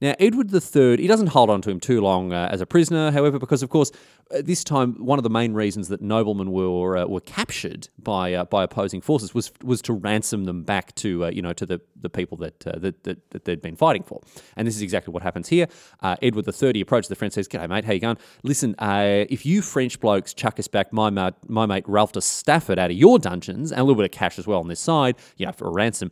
Now, 0.00 0.14
Edward 0.18 0.52
III, 0.52 0.96
he 0.96 1.06
doesn't 1.06 1.28
hold 1.28 1.50
on 1.50 1.62
to 1.62 1.70
him 1.70 1.80
too 1.80 2.00
long 2.00 2.32
uh, 2.32 2.48
as 2.50 2.60
a 2.60 2.66
prisoner, 2.66 3.10
however, 3.10 3.38
because, 3.38 3.62
of 3.62 3.70
course, 3.70 3.90
at 4.30 4.46
this 4.46 4.64
time, 4.64 5.04
one 5.04 5.18
of 5.18 5.22
the 5.22 5.30
main 5.30 5.54
reasons 5.54 5.88
that 5.88 6.00
noblemen 6.00 6.50
were 6.50 6.96
uh, 6.96 7.06
were 7.06 7.20
captured 7.20 7.88
by 7.98 8.32
uh, 8.32 8.44
by 8.44 8.64
opposing 8.64 9.00
forces 9.00 9.34
was 9.34 9.52
was 9.62 9.82
to 9.82 9.92
ransom 9.92 10.44
them 10.44 10.62
back 10.62 10.94
to 10.96 11.26
uh, 11.26 11.28
you 11.28 11.42
know 11.42 11.52
to 11.52 11.66
the, 11.66 11.80
the 12.00 12.08
people 12.08 12.36
that, 12.38 12.66
uh, 12.66 12.78
that, 12.78 13.04
that, 13.04 13.30
that 13.30 13.44
they'd 13.44 13.62
been 13.62 13.76
fighting 13.76 14.02
for, 14.02 14.20
and 14.56 14.66
this 14.66 14.76
is 14.76 14.82
exactly 14.82 15.12
what 15.12 15.22
happens 15.22 15.48
here. 15.48 15.66
Uh, 16.00 16.16
Edward 16.22 16.46
III 16.48 16.80
approaches 16.80 17.08
the 17.08 17.14
French, 17.14 17.34
says, 17.34 17.48
"G'day, 17.48 17.68
mate, 17.68 17.84
how 17.84 17.92
you 17.92 18.00
going? 18.00 18.18
Listen, 18.42 18.74
if 18.80 19.44
you 19.44 19.62
French 19.62 20.00
blokes 20.00 20.32
chuck 20.32 20.58
us 20.58 20.68
back 20.68 20.92
my 20.92 21.10
mate, 21.10 21.34
my 21.48 21.66
mate 21.66 21.84
Ralph 21.86 22.12
de 22.12 22.20
Stafford 22.20 22.78
out 22.78 22.90
of 22.90 22.96
your 22.96 23.18
dungeons 23.18 23.72
and 23.72 23.80
a 23.80 23.84
little 23.84 23.96
bit 23.96 24.06
of 24.06 24.10
cash 24.12 24.38
as 24.38 24.46
well 24.46 24.60
on 24.60 24.68
this 24.68 24.80
side, 24.80 25.16
you 25.36 25.46
know, 25.46 25.52
for 25.52 25.68
a 25.68 25.72
ransom, 25.72 26.10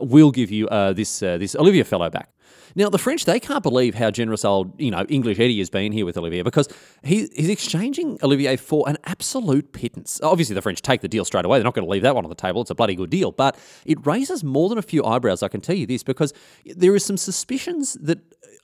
we'll 0.00 0.30
give 0.30 0.50
you 0.50 0.68
this 0.94 1.20
this 1.20 1.54
Olivia 1.54 1.84
fellow 1.84 2.08
back." 2.08 2.30
Now, 2.74 2.88
the 2.88 2.98
French, 2.98 3.24
they 3.24 3.40
can't 3.40 3.62
believe 3.62 3.94
how 3.94 4.10
generous 4.10 4.44
old, 4.44 4.80
you 4.80 4.90
know, 4.90 5.04
English 5.08 5.38
Eddie 5.38 5.58
has 5.58 5.70
been 5.70 5.92
here 5.92 6.04
with 6.04 6.16
Olivier 6.16 6.42
because 6.42 6.68
he, 7.02 7.28
he's 7.34 7.48
exchanging 7.48 8.18
Olivier 8.22 8.56
for 8.56 8.88
an 8.88 8.98
absolute 9.04 9.72
pittance. 9.72 10.20
Obviously, 10.22 10.54
the 10.54 10.62
French 10.62 10.82
take 10.82 11.00
the 11.00 11.08
deal 11.08 11.24
straight 11.24 11.44
away. 11.44 11.58
They're 11.58 11.64
not 11.64 11.74
going 11.74 11.86
to 11.86 11.90
leave 11.90 12.02
that 12.02 12.14
one 12.14 12.24
on 12.24 12.28
the 12.30 12.34
table. 12.34 12.62
It's 12.62 12.70
a 12.70 12.74
bloody 12.74 12.94
good 12.94 13.10
deal. 13.10 13.32
But 13.32 13.56
it 13.84 14.04
raises 14.06 14.42
more 14.42 14.68
than 14.68 14.78
a 14.78 14.82
few 14.82 15.04
eyebrows, 15.04 15.42
I 15.42 15.48
can 15.48 15.60
tell 15.60 15.76
you 15.76 15.86
this, 15.86 16.02
because 16.02 16.32
there 16.64 16.94
is 16.94 17.04
some 17.04 17.16
suspicions 17.16 17.94
that 17.94 18.20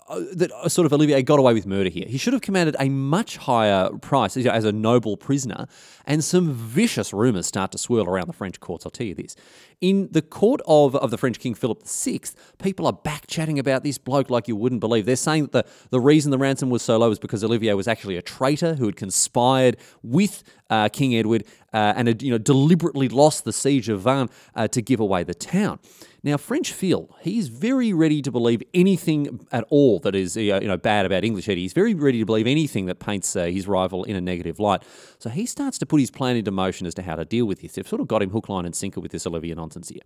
uh, 0.08 0.24
that 0.32 0.50
uh, 0.52 0.68
sort 0.68 0.86
of 0.86 0.92
Olivier 0.94 1.22
got 1.22 1.38
away 1.38 1.52
with 1.52 1.66
murder 1.66 1.90
here. 1.90 2.06
He 2.08 2.16
should 2.16 2.32
have 2.32 2.40
commanded 2.40 2.76
a 2.80 2.88
much 2.88 3.36
higher 3.36 3.90
price 4.00 4.38
as 4.38 4.64
a 4.64 4.72
noble 4.72 5.18
prisoner, 5.18 5.66
and 6.08 6.24
some 6.24 6.54
vicious 6.54 7.12
rumours 7.12 7.46
start 7.46 7.70
to 7.70 7.78
swirl 7.78 8.06
around 8.06 8.28
the 8.28 8.32
French 8.32 8.58
courts. 8.60 8.86
I'll 8.86 8.90
tell 8.90 9.06
you 9.06 9.14
this. 9.14 9.36
In 9.82 10.08
the 10.10 10.22
court 10.22 10.62
of, 10.66 10.96
of 10.96 11.10
the 11.10 11.18
French 11.18 11.38
King 11.38 11.54
Philip 11.54 11.86
VI, 11.86 12.20
people 12.58 12.86
are 12.86 12.94
back 12.94 13.26
chatting 13.26 13.58
about 13.58 13.84
this 13.84 13.98
bloke 13.98 14.30
like 14.30 14.48
you 14.48 14.56
wouldn't 14.56 14.80
believe. 14.80 15.04
They're 15.04 15.16
saying 15.16 15.48
that 15.48 15.52
the, 15.52 15.64
the 15.90 16.00
reason 16.00 16.30
the 16.30 16.38
ransom 16.38 16.70
was 16.70 16.80
so 16.80 16.96
low 16.96 17.10
was 17.10 17.18
because 17.18 17.44
Olivier 17.44 17.74
was 17.74 17.86
actually 17.86 18.16
a 18.16 18.22
traitor 18.22 18.74
who 18.74 18.86
had 18.86 18.96
conspired 18.96 19.76
with 20.02 20.42
uh, 20.70 20.88
King 20.88 21.14
Edward 21.14 21.44
uh, 21.72 21.92
and 21.96 22.08
had 22.08 22.22
you 22.22 22.30
know 22.30 22.38
deliberately 22.38 23.08
lost 23.08 23.44
the 23.44 23.52
siege 23.52 23.88
of 23.88 24.00
Vannes 24.00 24.30
uh, 24.54 24.68
to 24.68 24.80
give 24.80 25.00
away 25.00 25.24
the 25.24 25.34
town. 25.34 25.78
Now, 26.24 26.36
French 26.36 26.72
Phil, 26.72 27.14
he's 27.20 27.46
very 27.48 27.92
ready 27.92 28.20
to 28.22 28.32
believe 28.32 28.62
anything 28.74 29.46
at 29.52 29.64
all 29.70 30.00
that 30.00 30.16
is 30.16 30.36
you 30.36 30.58
know 30.60 30.76
bad 30.76 31.06
about 31.06 31.24
English 31.24 31.48
Eddie. 31.48 31.62
He's 31.62 31.72
very 31.72 31.94
ready 31.94 32.18
to 32.18 32.26
believe 32.26 32.46
anything 32.46 32.86
that 32.86 32.98
paints 32.98 33.36
uh, 33.36 33.44
his 33.44 33.68
rival 33.68 34.04
in 34.04 34.16
a 34.16 34.20
negative 34.20 34.58
light. 34.58 34.82
So 35.18 35.30
he 35.30 35.46
starts 35.46 35.78
to 35.78 35.86
put 35.86 36.00
his 36.00 36.10
plan 36.10 36.36
into 36.36 36.50
motion 36.50 36.86
as 36.86 36.94
to 36.94 37.02
how 37.02 37.16
to 37.16 37.24
deal 37.24 37.46
with 37.46 37.60
this. 37.60 37.72
They've 37.72 37.86
sort 37.86 38.00
of 38.00 38.08
got 38.08 38.22
him 38.22 38.30
hook, 38.30 38.48
line, 38.48 38.64
and 38.64 38.74
sinker 38.74 39.00
with 39.00 39.12
this 39.12 39.26
Olivia 39.26 39.54
nonsense 39.54 39.88
here. 39.88 40.02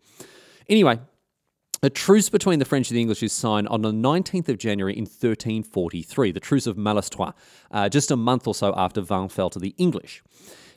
Anyway, 0.68 1.00
a 1.82 1.90
truce 1.90 2.28
between 2.28 2.60
the 2.60 2.64
French 2.64 2.90
and 2.90 2.96
the 2.96 3.00
English 3.00 3.22
is 3.22 3.32
signed 3.32 3.68
on 3.68 3.82
the 3.82 3.90
19th 3.90 4.48
of 4.48 4.56
January 4.56 4.94
in 4.94 5.02
1343, 5.02 6.30
the 6.30 6.40
Truce 6.40 6.66
of 6.66 6.76
Malestroit, 6.76 7.34
uh, 7.72 7.88
just 7.88 8.10
a 8.10 8.16
month 8.16 8.46
or 8.46 8.54
so 8.54 8.72
after 8.76 9.00
Vannes 9.00 9.32
fell 9.32 9.50
to 9.50 9.58
the 9.58 9.74
English. 9.78 10.22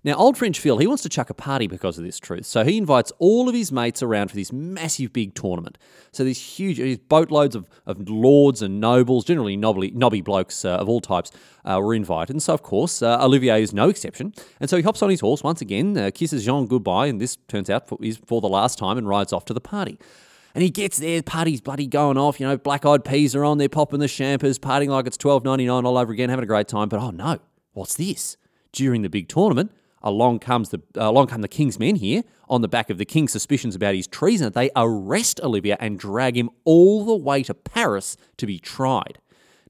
Now, 0.06 0.14
old 0.14 0.38
French 0.38 0.60
Phil, 0.60 0.78
he 0.78 0.86
wants 0.86 1.02
to 1.02 1.10
chuck 1.10 1.32
a 1.32 1.34
party 1.34 1.66
because 1.66 1.98
of 1.98 2.04
this 2.04 2.20
truth. 2.20 2.46
So 2.46 2.64
he 2.64 2.78
invites 2.78 3.12
all 3.18 3.50
of 3.50 3.56
his 3.56 3.72
mates 3.72 4.04
around 4.04 4.28
for 4.28 4.36
this 4.36 4.54
massive 4.54 5.12
big 5.12 5.34
tournament. 5.34 5.80
So 6.12 6.24
these 6.24 6.40
huge, 6.40 6.78
these 6.78 7.00
boatloads 7.00 7.56
of, 7.56 7.68
of 7.88 8.08
lords 8.08 8.62
and 8.62 8.80
nobles, 8.80 9.26
generally 9.26 9.58
knobby, 9.58 9.90
knobby 9.90 10.22
blokes 10.22 10.64
uh, 10.64 10.76
of 10.76 10.88
all 10.88 11.02
types, 11.02 11.32
uh, 11.66 11.82
were 11.82 11.96
invited. 11.96 12.36
And 12.36 12.44
so, 12.44 12.54
of 12.54 12.62
course, 12.62 13.02
uh, 13.02 13.18
Olivier 13.20 13.64
is 13.64 13.74
no 13.74 13.90
exception. 13.90 14.36
And 14.60 14.70
so 14.70 14.78
he 14.78 14.84
hops 14.84 15.02
on 15.02 15.10
his 15.10 15.22
horse 15.22 15.42
once 15.42 15.60
again, 15.60 15.98
uh, 15.98 16.12
kisses 16.14 16.46
Jean 16.46 16.68
goodbye, 16.68 17.08
and 17.08 17.20
this 17.20 17.38
turns 17.48 17.72
out 17.72 17.88
for, 17.88 17.98
is 18.00 18.18
for 18.28 18.42
the 18.42 18.48
last 18.48 18.78
time, 18.78 19.00
and 19.00 19.10
rides 19.10 19.34
off 19.34 19.46
to 19.46 19.56
the 19.56 19.60
party. 19.60 19.98
And 20.54 20.62
he 20.62 20.70
gets 20.70 21.00
there, 21.00 21.24
party's 21.24 21.62
bloody 21.62 21.88
going 21.88 22.20
off. 22.20 22.40
You 22.40 22.46
know, 22.46 22.58
black 22.58 22.86
eyed 22.86 23.06
peas 23.06 23.36
are 23.36 23.44
on, 23.44 23.58
they're 23.58 23.70
popping 23.70 24.02
the 24.02 24.08
champers, 24.08 24.60
partying 24.60 24.90
like 24.90 25.08
it's 25.08 25.18
twelve 25.18 25.44
ninety 25.44 25.66
nine 25.66 25.84
all 25.84 25.98
over 25.98 26.14
again, 26.14 26.30
having 26.30 26.44
a 26.44 26.48
great 26.48 26.68
time. 26.68 26.90
But 26.90 27.00
oh 27.00 27.10
no, 27.10 27.40
what's 27.74 27.96
this? 27.96 28.38
During 28.72 29.02
the 29.02 29.10
big 29.10 29.30
tournament, 29.30 29.72
Along 30.06 30.38
comes 30.38 30.70
the 30.70 30.82
uh, 30.96 31.10
along 31.10 31.28
come 31.28 31.42
the 31.42 31.48
king's 31.48 31.80
men 31.80 31.96
here 31.96 32.24
on 32.48 32.62
the 32.62 32.68
back 32.68 32.92
of 32.92 33.00
the 33.00 33.06
king's 33.06 33.32
suspicions 33.32 33.76
about 33.76 33.96
his 33.96 34.06
treason. 34.06 34.52
They 34.54 34.70
arrest 34.76 35.42
Olivia 35.42 35.78
and 35.80 35.98
drag 35.98 36.38
him 36.38 36.52
all 36.64 37.04
the 37.04 37.16
way 37.16 37.42
to 37.44 37.56
Paris 37.56 38.16
to 38.38 38.46
be 38.46 38.60
tried. 38.60 39.18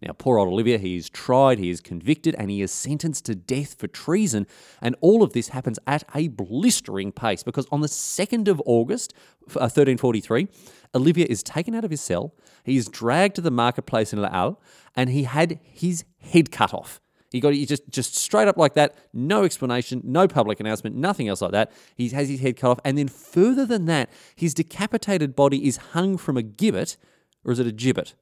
Now, 0.02 0.12
poor 0.12 0.38
old 0.38 0.50
Olivia, 0.50 0.78
he 0.78 0.98
is 0.98 1.10
tried, 1.10 1.58
he 1.58 1.70
is 1.70 1.80
convicted, 1.80 2.36
and 2.38 2.52
he 2.52 2.62
is 2.62 2.72
sentenced 2.72 3.26
to 3.26 3.36
death 3.36 3.76
for 3.76 3.88
treason. 3.88 4.46
And 4.82 4.96
all 5.00 5.24
of 5.24 5.32
this 5.32 5.48
happens 5.50 5.80
at 5.88 6.04
a 6.14 6.28
blistering 6.28 7.14
pace 7.14 7.44
because 7.44 7.66
on 7.72 7.80
the 7.80 7.88
2nd 7.88 8.50
of 8.50 8.62
August, 8.66 9.14
1343, 9.46 10.50
Olivia 10.94 11.26
is 11.30 11.42
taken 11.42 11.74
out 11.74 11.86
of 11.86 11.92
his 11.92 12.02
cell. 12.02 12.36
He 12.66 12.76
is 12.76 12.88
dragged 12.88 13.36
to 13.36 13.42
the 13.42 13.52
marketplace 13.52 14.12
in 14.12 14.22
La 14.22 14.30
Halle, 14.30 14.60
and 14.96 15.10
he 15.10 15.24
had 15.24 15.60
his 15.64 16.04
head 16.20 16.52
cut 16.52 16.74
off. 16.74 17.00
He 17.36 17.42
got 17.42 17.54
it 17.54 17.66
just 17.68 17.84
just 17.90 18.16
straight 18.16 18.48
up 18.48 18.56
like 18.56 18.76
that, 18.76 18.96
no 19.14 19.44
explanation, 19.44 20.02
no 20.06 20.26
public 20.26 20.62
announcement, 20.62 20.96
nothing 20.96 21.28
else 21.28 21.42
like 21.42 21.52
that. 21.52 21.72
He 21.96 22.08
has 22.10 22.30
his 22.30 22.40
head 22.40 22.56
cut 22.56 22.72
off, 22.72 22.80
and 22.86 22.98
then 22.98 23.10
further 23.10 23.66
than 23.66 23.86
that, 23.88 24.10
his 24.36 24.54
decapitated 24.54 25.36
body 25.36 25.68
is 25.68 25.78
hung 25.78 26.18
from 26.18 26.38
a 26.38 26.42
gibbet, 26.42 26.96
or 27.44 27.52
is 27.52 27.60
it 27.60 27.68
a 27.68 27.72
gibbet? 27.72 28.14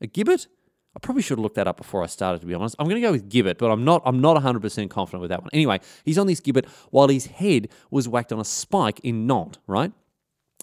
A 0.00 0.06
gibbet? 0.06 0.46
I 0.96 1.00
probably 1.00 1.22
should 1.22 1.38
have 1.38 1.42
looked 1.42 1.56
that 1.56 1.66
up 1.66 1.76
before 1.76 2.02
I 2.02 2.06
started, 2.06 2.40
to 2.42 2.46
be 2.46 2.54
honest. 2.54 2.76
I'm 2.78 2.86
going 2.86 3.00
to 3.00 3.06
go 3.06 3.12
with 3.12 3.28
gibbet, 3.28 3.58
but 3.58 3.70
I'm 3.72 3.84
not. 3.84 4.02
I'm 4.04 4.20
not 4.20 4.34
100 4.34 4.62
percent 4.62 4.88
confident 4.88 5.20
with 5.20 5.30
that 5.30 5.40
one. 5.40 5.50
Anyway, 5.52 5.80
he's 6.04 6.18
on 6.18 6.28
this 6.28 6.40
gibbet 6.40 6.66
while 6.90 7.08
his 7.08 7.26
head 7.26 7.68
was 7.90 8.06
whacked 8.06 8.32
on 8.32 8.38
a 8.38 8.44
spike 8.44 9.00
in 9.00 9.26
Nantes. 9.26 9.58
Right. 9.66 9.92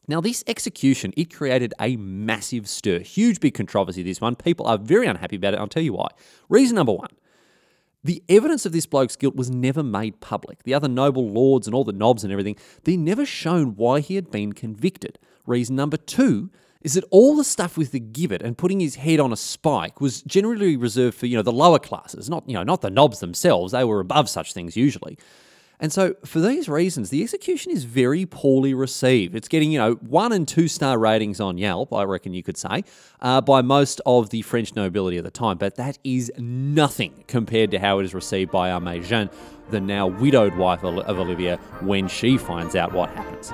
Now, 0.10 0.22
this 0.22 0.46
execution, 0.48 1.14
it 1.18 1.34
created 1.34 1.74
a 1.82 1.98
massive 1.98 2.70
stir. 2.70 3.00
Huge 3.00 3.42
big 3.42 3.54
controversy, 3.54 4.04
this 4.04 4.22
one. 4.22 4.38
People 4.38 4.66
are 4.66 4.78
very 4.78 5.06
unhappy 5.08 5.36
about 5.36 5.54
it. 5.54 5.60
I'll 5.60 5.68
tell 5.68 5.84
you 5.84 5.92
why. 5.92 6.08
Reason 6.48 6.76
number 6.76 6.94
one 6.94 7.10
the 8.08 8.24
evidence 8.30 8.66
of 8.66 8.72
this 8.72 8.86
bloke's 8.86 9.18
guilt 9.18 9.36
was 9.36 9.50
never 9.50 9.84
made 9.84 10.22
public. 10.22 10.64
The 10.64 10.74
other 10.74 10.88
noble 10.88 11.30
lords 11.30 11.68
and 11.68 11.76
all 11.76 11.84
the 11.84 11.92
knobs 11.92 12.24
and 12.24 12.32
everything, 12.32 12.56
they 12.86 12.96
never 12.96 13.26
shown 13.26 13.76
why 13.76 14.00
he 14.00 14.16
had 14.16 14.32
been 14.32 14.54
convicted. 14.54 15.20
Reason 15.46 15.76
number 15.76 15.98
two 15.98 16.50
is 16.82 16.94
that 16.94 17.04
all 17.12 17.36
the 17.36 17.44
stuff 17.44 17.78
with 17.78 17.92
the 17.92 18.00
gibbet 18.00 18.42
and 18.42 18.58
putting 18.58 18.80
his 18.80 18.96
head 18.96 19.20
on 19.20 19.34
a 19.34 19.36
spike 19.36 20.00
was 20.00 20.22
generally 20.22 20.78
reserved 20.78 21.18
for, 21.18 21.26
you 21.26 21.36
know, 21.36 21.42
the 21.42 21.52
lower 21.52 21.80
classes, 21.80 22.30
not, 22.30 22.48
you 22.48 22.54
know, 22.54 22.64
not 22.64 22.80
the 22.80 22.90
knobs 22.90 23.20
themselves. 23.20 23.74
They 23.74 23.84
were 23.84 24.00
above 24.00 24.30
such 24.30 24.54
things 24.54 24.78
usually. 24.78 25.18
And 25.80 25.94
so, 25.94 26.16
for 26.26 26.40
these 26.40 26.68
reasons, 26.68 27.12
the 27.12 27.22
execution 27.22 27.72
is 27.72 27.84
very 27.84 28.26
poorly 28.26 28.74
received. 28.74 29.36
It's 29.36 29.48
getting, 29.48 29.72
you 29.72 29.78
know, 29.78 29.94
one 29.96 30.32
and 30.32 30.48
two 30.48 30.68
star 30.68 30.98
ratings 30.98 31.40
on 31.40 31.58
Yelp, 31.60 31.94
I 31.94 32.04
reckon 32.04 32.34
you 32.34 32.42
could 32.42 32.58
say, 32.58 32.84
uh, 33.22 33.42
by 33.42 33.62
most 33.62 34.02
of 34.06 34.32
the 34.32 34.42
French 34.42 34.76
nobility 34.76 35.18
at 35.18 35.24
the 35.24 35.32
time. 35.32 35.58
But 35.58 35.76
that 35.76 36.00
is 36.04 36.32
nothing 36.38 37.24
compared 37.28 37.70
to 37.72 37.80
how 37.80 38.00
it 38.00 38.06
is 38.06 38.16
received 38.16 38.52
by 38.52 38.70
Aimée 38.70 39.06
Jeanne, 39.06 39.30
the 39.70 39.80
now 39.80 40.08
widowed 40.08 40.56
wife 40.56 40.84
of 40.84 41.20
Olivia, 41.20 41.58
when 41.82 42.08
she 42.08 42.38
finds 42.38 42.76
out 42.76 42.92
what 42.92 43.10
happens. 43.12 43.54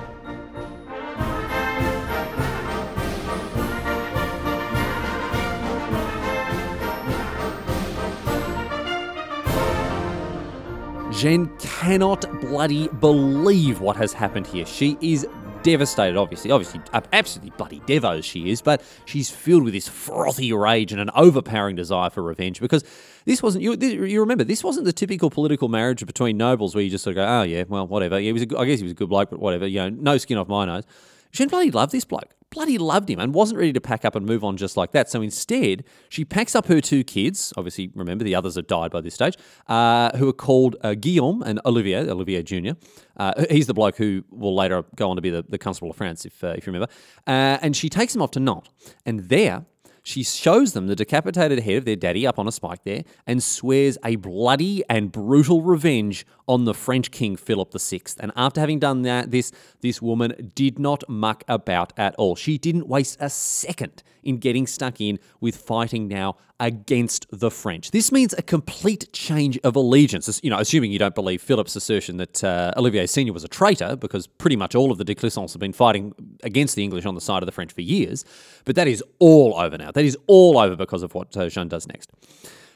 Jeanne 11.16 11.48
cannot 11.58 12.28
bloody 12.40 12.88
believe 12.88 13.80
what 13.80 13.96
has 13.96 14.12
happened 14.12 14.48
here. 14.48 14.66
She 14.66 14.98
is 15.00 15.26
devastated, 15.62 16.16
obviously. 16.16 16.50
Obviously, 16.50 16.80
uh, 16.92 17.02
absolutely 17.12 17.50
bloody 17.56 17.80
devos 17.80 18.24
she 18.24 18.50
is, 18.50 18.60
but 18.60 18.82
she's 19.04 19.30
filled 19.30 19.62
with 19.62 19.74
this 19.74 19.88
frothy 19.88 20.52
rage 20.52 20.90
and 20.90 21.00
an 21.00 21.10
overpowering 21.14 21.76
desire 21.76 22.10
for 22.10 22.22
revenge 22.22 22.60
because 22.60 22.82
this 23.26 23.44
wasn't, 23.44 23.62
you, 23.62 23.74
you 23.74 24.20
remember, 24.20 24.42
this 24.42 24.64
wasn't 24.64 24.84
the 24.86 24.92
typical 24.92 25.30
political 25.30 25.68
marriage 25.68 26.04
between 26.04 26.36
nobles 26.36 26.74
where 26.74 26.82
you 26.82 26.90
just 26.90 27.04
sort 27.04 27.12
of 27.12 27.16
go, 27.16 27.26
oh, 27.26 27.42
yeah, 27.42 27.62
well, 27.68 27.86
whatever. 27.86 28.18
Yeah, 28.18 28.26
he 28.26 28.32
was 28.32 28.42
a, 28.42 28.58
I 28.58 28.64
guess 28.64 28.80
he 28.80 28.84
was 28.84 28.92
a 28.92 28.96
good 28.96 29.08
bloke, 29.08 29.30
but 29.30 29.38
whatever. 29.38 29.68
You 29.68 29.82
know, 29.82 29.88
no 29.90 30.18
skin 30.18 30.36
off 30.36 30.48
my 30.48 30.64
nose. 30.64 30.84
Jeanne 31.30 31.48
bloody 31.48 31.70
loved 31.70 31.92
this 31.92 32.04
bloke 32.04 32.34
bloody 32.54 32.78
loved 32.78 33.10
him 33.10 33.18
and 33.18 33.34
wasn't 33.34 33.58
ready 33.58 33.72
to 33.72 33.80
pack 33.80 34.04
up 34.04 34.14
and 34.14 34.24
move 34.24 34.44
on 34.44 34.56
just 34.56 34.76
like 34.76 34.92
that. 34.92 35.10
So 35.10 35.20
instead, 35.20 35.84
she 36.08 36.24
packs 36.24 36.54
up 36.54 36.66
her 36.66 36.80
two 36.80 37.04
kids. 37.04 37.52
Obviously, 37.56 37.90
remember 37.94 38.24
the 38.24 38.34
others 38.34 38.54
have 38.54 38.66
died 38.66 38.90
by 38.90 39.00
this 39.00 39.14
stage, 39.14 39.36
uh, 39.68 40.16
who 40.16 40.28
are 40.28 40.32
called 40.32 40.76
uh, 40.82 40.94
Guillaume 40.94 41.42
and 41.42 41.60
Olivier, 41.66 42.08
Olivier 42.08 42.42
Jr. 42.42 42.72
Uh, 43.16 43.44
he's 43.50 43.66
the 43.66 43.74
bloke 43.74 43.96
who 43.96 44.24
will 44.30 44.54
later 44.54 44.84
go 44.96 45.10
on 45.10 45.16
to 45.16 45.22
be 45.22 45.30
the, 45.30 45.44
the 45.48 45.58
Constable 45.58 45.90
of 45.90 45.96
France, 45.96 46.24
if, 46.24 46.42
uh, 46.42 46.54
if 46.56 46.66
you 46.66 46.72
remember. 46.72 46.92
Uh, 47.26 47.58
and 47.60 47.76
she 47.76 47.88
takes 47.88 48.14
him 48.14 48.22
off 48.22 48.30
to 48.32 48.40
Nantes. 48.40 48.70
And 49.04 49.28
there, 49.28 49.66
she 50.04 50.22
shows 50.22 50.74
them 50.74 50.86
the 50.86 50.94
decapitated 50.94 51.60
head 51.60 51.78
of 51.78 51.84
their 51.86 51.96
daddy 51.96 52.26
up 52.26 52.38
on 52.38 52.46
a 52.46 52.52
spike 52.52 52.84
there 52.84 53.04
and 53.26 53.42
swears 53.42 53.96
a 54.04 54.16
bloody 54.16 54.84
and 54.88 55.10
brutal 55.10 55.62
revenge 55.62 56.26
on 56.46 56.66
the 56.66 56.74
French 56.74 57.10
king 57.10 57.36
Philip 57.36 57.72
VI. 57.72 58.02
And 58.20 58.30
after 58.36 58.60
having 58.60 58.78
done 58.78 59.02
that, 59.02 59.30
this, 59.30 59.50
this 59.80 60.02
woman 60.02 60.52
did 60.54 60.78
not 60.78 61.08
muck 61.08 61.42
about 61.48 61.94
at 61.96 62.14
all. 62.16 62.36
She 62.36 62.58
didn't 62.58 62.86
waste 62.86 63.16
a 63.18 63.30
second 63.30 64.02
in 64.24 64.38
getting 64.38 64.66
stuck 64.66 65.00
in 65.00 65.18
with 65.40 65.56
fighting 65.56 66.08
now 66.08 66.36
against 66.60 67.26
the 67.30 67.50
French. 67.50 67.90
This 67.90 68.12
means 68.12 68.32
a 68.34 68.42
complete 68.42 69.12
change 69.12 69.58
of 69.64 69.76
allegiance. 69.76 70.40
You 70.42 70.50
know, 70.50 70.58
assuming 70.58 70.92
you 70.92 70.98
don't 70.98 71.14
believe 71.14 71.42
Philip's 71.42 71.76
assertion 71.76 72.16
that 72.18 72.44
uh, 72.44 72.72
Olivier 72.76 73.06
Senior 73.06 73.32
was 73.32 73.44
a 73.44 73.48
traitor, 73.48 73.96
because 73.96 74.26
pretty 74.26 74.56
much 74.56 74.74
all 74.74 74.90
of 74.90 74.98
the 74.98 75.04
de 75.04 75.14
have 75.14 75.58
been 75.58 75.72
fighting 75.72 76.14
against 76.42 76.76
the 76.76 76.82
English 76.82 77.06
on 77.06 77.14
the 77.14 77.20
side 77.20 77.42
of 77.42 77.46
the 77.46 77.52
French 77.52 77.72
for 77.72 77.80
years. 77.80 78.24
But 78.64 78.76
that 78.76 78.88
is 78.88 79.02
all 79.18 79.54
over 79.58 79.78
now. 79.78 79.90
That 79.90 80.04
is 80.04 80.16
all 80.26 80.58
over 80.58 80.76
because 80.76 81.02
of 81.02 81.14
what 81.14 81.36
uh, 81.36 81.48
Jeanne 81.48 81.68
does 81.68 81.86
next. 81.86 82.10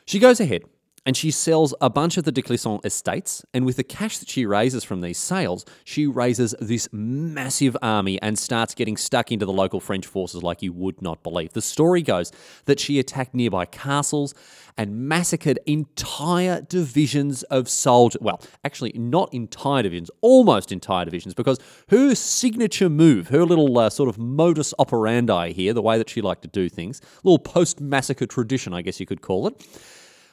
She 0.07 0.19
goes 0.19 0.41
ahead 0.41 0.65
and 1.05 1.17
she 1.17 1.31
sells 1.31 1.75
a 1.81 1.91
bunch 1.91 2.17
of 2.17 2.25
the 2.25 2.33
de 2.33 2.43
Clisson 2.43 2.85
estates. 2.85 3.45
And 3.55 3.65
with 3.65 3.77
the 3.77 3.85
cash 3.85 4.19
that 4.19 4.29
she 4.29 4.47
raises 4.47 4.85
from 4.85 5.01
these 5.01 5.19
sales, 5.19 5.65
she 5.85 6.07
raises 6.07 6.55
this 6.61 6.89
massive 6.93 7.77
army 7.83 8.21
and 8.21 8.39
starts 8.39 8.75
getting 8.75 8.97
stuck 8.97 9.33
into 9.33 9.47
the 9.47 9.53
local 9.53 9.81
French 9.81 10.07
forces 10.07 10.43
like 10.43 10.63
you 10.63 10.73
would 10.73 11.01
not 11.03 11.23
believe. 11.23 11.53
The 11.53 11.63
story 11.63 12.03
goes 12.03 12.33
that 12.67 12.81
she 12.81 12.99
attacked 12.99 13.35
nearby 13.35 13.65
castles 13.65 14.35
and 14.77 15.09
massacred 15.09 15.59
entire 15.67 16.63
divisions 16.63 17.43
of 17.45 17.69
soldiers. 17.69 18.21
Well, 18.23 18.41
actually, 18.65 18.93
not 18.95 19.33
entire 19.35 19.83
divisions, 19.83 20.11
almost 20.21 20.71
entire 20.71 21.05
divisions, 21.05 21.35
because 21.35 21.59
her 21.89 22.15
signature 22.15 22.89
move, 22.89 23.29
her 23.29 23.45
little 23.45 23.77
uh, 23.77 23.91
sort 23.91 24.09
of 24.09 24.19
modus 24.19 24.73
operandi 24.79 25.53
here, 25.53 25.73
the 25.73 25.83
way 25.83 25.99
that 25.99 26.09
she 26.09 26.21
liked 26.21 26.43
to 26.43 26.49
do 26.49 26.69
things, 26.69 27.01
little 27.25 27.41
post 27.41 27.81
massacre 27.81 28.27
tradition, 28.27 28.73
I 28.73 28.83
guess 28.83 29.01
you 29.01 29.07
could 29.07 29.21
call 29.21 29.49
it 29.49 29.67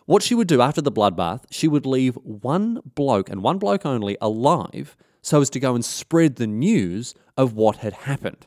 what 0.05 0.23
she 0.23 0.35
would 0.35 0.47
do 0.47 0.61
after 0.61 0.81
the 0.81 0.91
bloodbath, 0.91 1.45
she 1.49 1.67
would 1.67 1.85
leave 1.85 2.15
one 2.15 2.79
bloke 2.95 3.29
and 3.29 3.41
one 3.41 3.57
bloke 3.57 3.85
only 3.85 4.17
alive 4.21 4.95
so 5.21 5.41
as 5.41 5.49
to 5.49 5.59
go 5.59 5.73
and 5.73 5.83
spread 5.83 6.35
the 6.35 6.47
news 6.47 7.15
of 7.35 7.53
what 7.53 7.77
had 7.77 7.93
happened. 7.93 8.45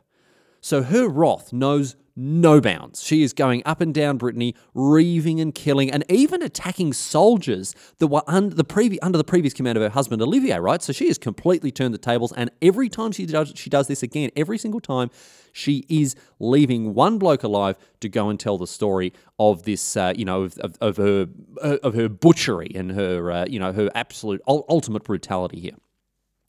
So 0.60 0.82
her 0.82 1.08
wrath 1.08 1.52
knows 1.52 1.96
no 2.18 2.60
bounds. 2.60 3.00
She 3.00 3.22
is 3.22 3.32
going 3.32 3.62
up 3.64 3.80
and 3.80 3.94
down 3.94 4.16
Brittany, 4.18 4.56
reaving 4.74 5.40
and 5.40 5.54
killing, 5.54 5.88
and 5.88 6.04
even 6.08 6.42
attacking 6.42 6.92
soldiers 6.92 7.76
that 7.98 8.08
were 8.08 8.22
under 8.26 8.54
the, 8.54 8.64
previ- 8.64 8.98
under 9.02 9.16
the 9.16 9.24
previous 9.24 9.54
command 9.54 9.78
of 9.78 9.82
her 9.82 9.88
husband 9.88 10.20
Olivier. 10.20 10.58
Right, 10.58 10.82
so 10.82 10.92
she 10.92 11.06
has 11.06 11.16
completely 11.16 11.70
turned 11.70 11.94
the 11.94 11.98
tables, 11.98 12.32
and 12.32 12.50
every 12.60 12.88
time 12.88 13.12
she 13.12 13.24
does, 13.24 13.52
she 13.54 13.70
does 13.70 13.86
this 13.86 14.02
again. 14.02 14.30
Every 14.34 14.58
single 14.58 14.80
time, 14.80 15.10
she 15.52 15.84
is 15.88 16.16
leaving 16.40 16.92
one 16.92 17.18
bloke 17.18 17.44
alive 17.44 17.78
to 18.00 18.08
go 18.08 18.28
and 18.28 18.38
tell 18.38 18.58
the 18.58 18.66
story 18.66 19.12
of 19.38 19.62
this, 19.62 19.96
uh, 19.96 20.12
you 20.16 20.24
know, 20.24 20.42
of, 20.42 20.58
of, 20.58 20.76
of, 20.80 20.96
her 20.96 21.28
of 21.62 21.94
her 21.94 22.08
butchery 22.08 22.72
and 22.74 22.92
her, 22.92 23.30
uh, 23.30 23.46
you 23.48 23.60
know, 23.60 23.72
her 23.72 23.90
absolute 23.94 24.42
ultimate 24.48 25.04
brutality 25.04 25.60
here. 25.60 25.76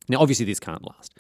Now, 0.08 0.20
obviously, 0.20 0.46
this 0.48 0.60
can't 0.60 0.84
last. 0.84 1.14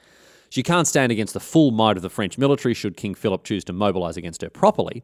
She 0.49 0.63
can't 0.63 0.87
stand 0.87 1.11
against 1.11 1.33
the 1.33 1.39
full 1.39 1.71
might 1.71 1.97
of 1.97 2.03
the 2.03 2.09
French 2.09 2.37
military 2.37 2.73
should 2.73 2.97
King 2.97 3.15
Philip 3.15 3.43
choose 3.43 3.63
to 3.65 3.73
mobilise 3.73 4.17
against 4.17 4.41
her 4.41 4.49
properly. 4.49 5.03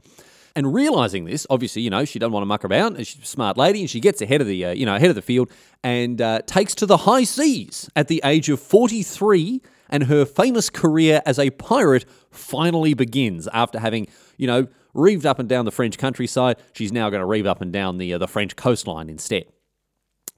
And 0.57 0.73
realizing 0.73 1.25
this, 1.25 1.45
obviously, 1.49 1.81
you 1.81 1.89
know, 1.89 2.05
she 2.05 2.17
doesn't 2.17 2.31
want 2.31 2.43
to 2.43 2.47
muck 2.47 2.63
about. 2.63 2.97
She's 3.05 3.21
a 3.21 3.25
smart 3.25 3.57
lady, 3.57 3.81
and 3.81 3.89
she 3.89 3.99
gets 3.99 4.21
ahead 4.21 4.39
of 4.39 4.47
the, 4.47 4.65
uh, 4.65 4.71
you 4.71 4.85
know, 4.85 4.95
ahead 4.95 5.09
of 5.09 5.15
the 5.15 5.21
field, 5.21 5.51
and 5.83 6.21
uh, 6.21 6.41
takes 6.45 6.73
to 6.75 6.85
the 6.85 6.97
high 6.97 7.25
seas 7.25 7.89
at 7.95 8.07
the 8.07 8.21
age 8.23 8.49
of 8.49 8.61
43. 8.61 9.61
And 9.89 10.05
her 10.05 10.25
famous 10.25 10.69
career 10.69 11.21
as 11.25 11.37
a 11.37 11.51
pirate 11.51 12.05
finally 12.31 12.93
begins 12.93 13.47
after 13.49 13.79
having, 13.79 14.07
you 14.37 14.47
know, 14.47 14.67
reeved 14.93 15.25
up 15.25 15.39
and 15.39 15.47
down 15.47 15.65
the 15.65 15.71
French 15.71 15.97
countryside. 15.97 16.57
She's 16.73 16.91
now 16.91 17.09
going 17.09 17.19
to 17.19 17.25
reeve 17.25 17.45
up 17.45 17.61
and 17.61 17.71
down 17.71 17.97
the 17.97 18.13
uh, 18.13 18.17
the 18.17 18.27
French 18.27 18.55
coastline 18.55 19.09
instead. 19.09 19.45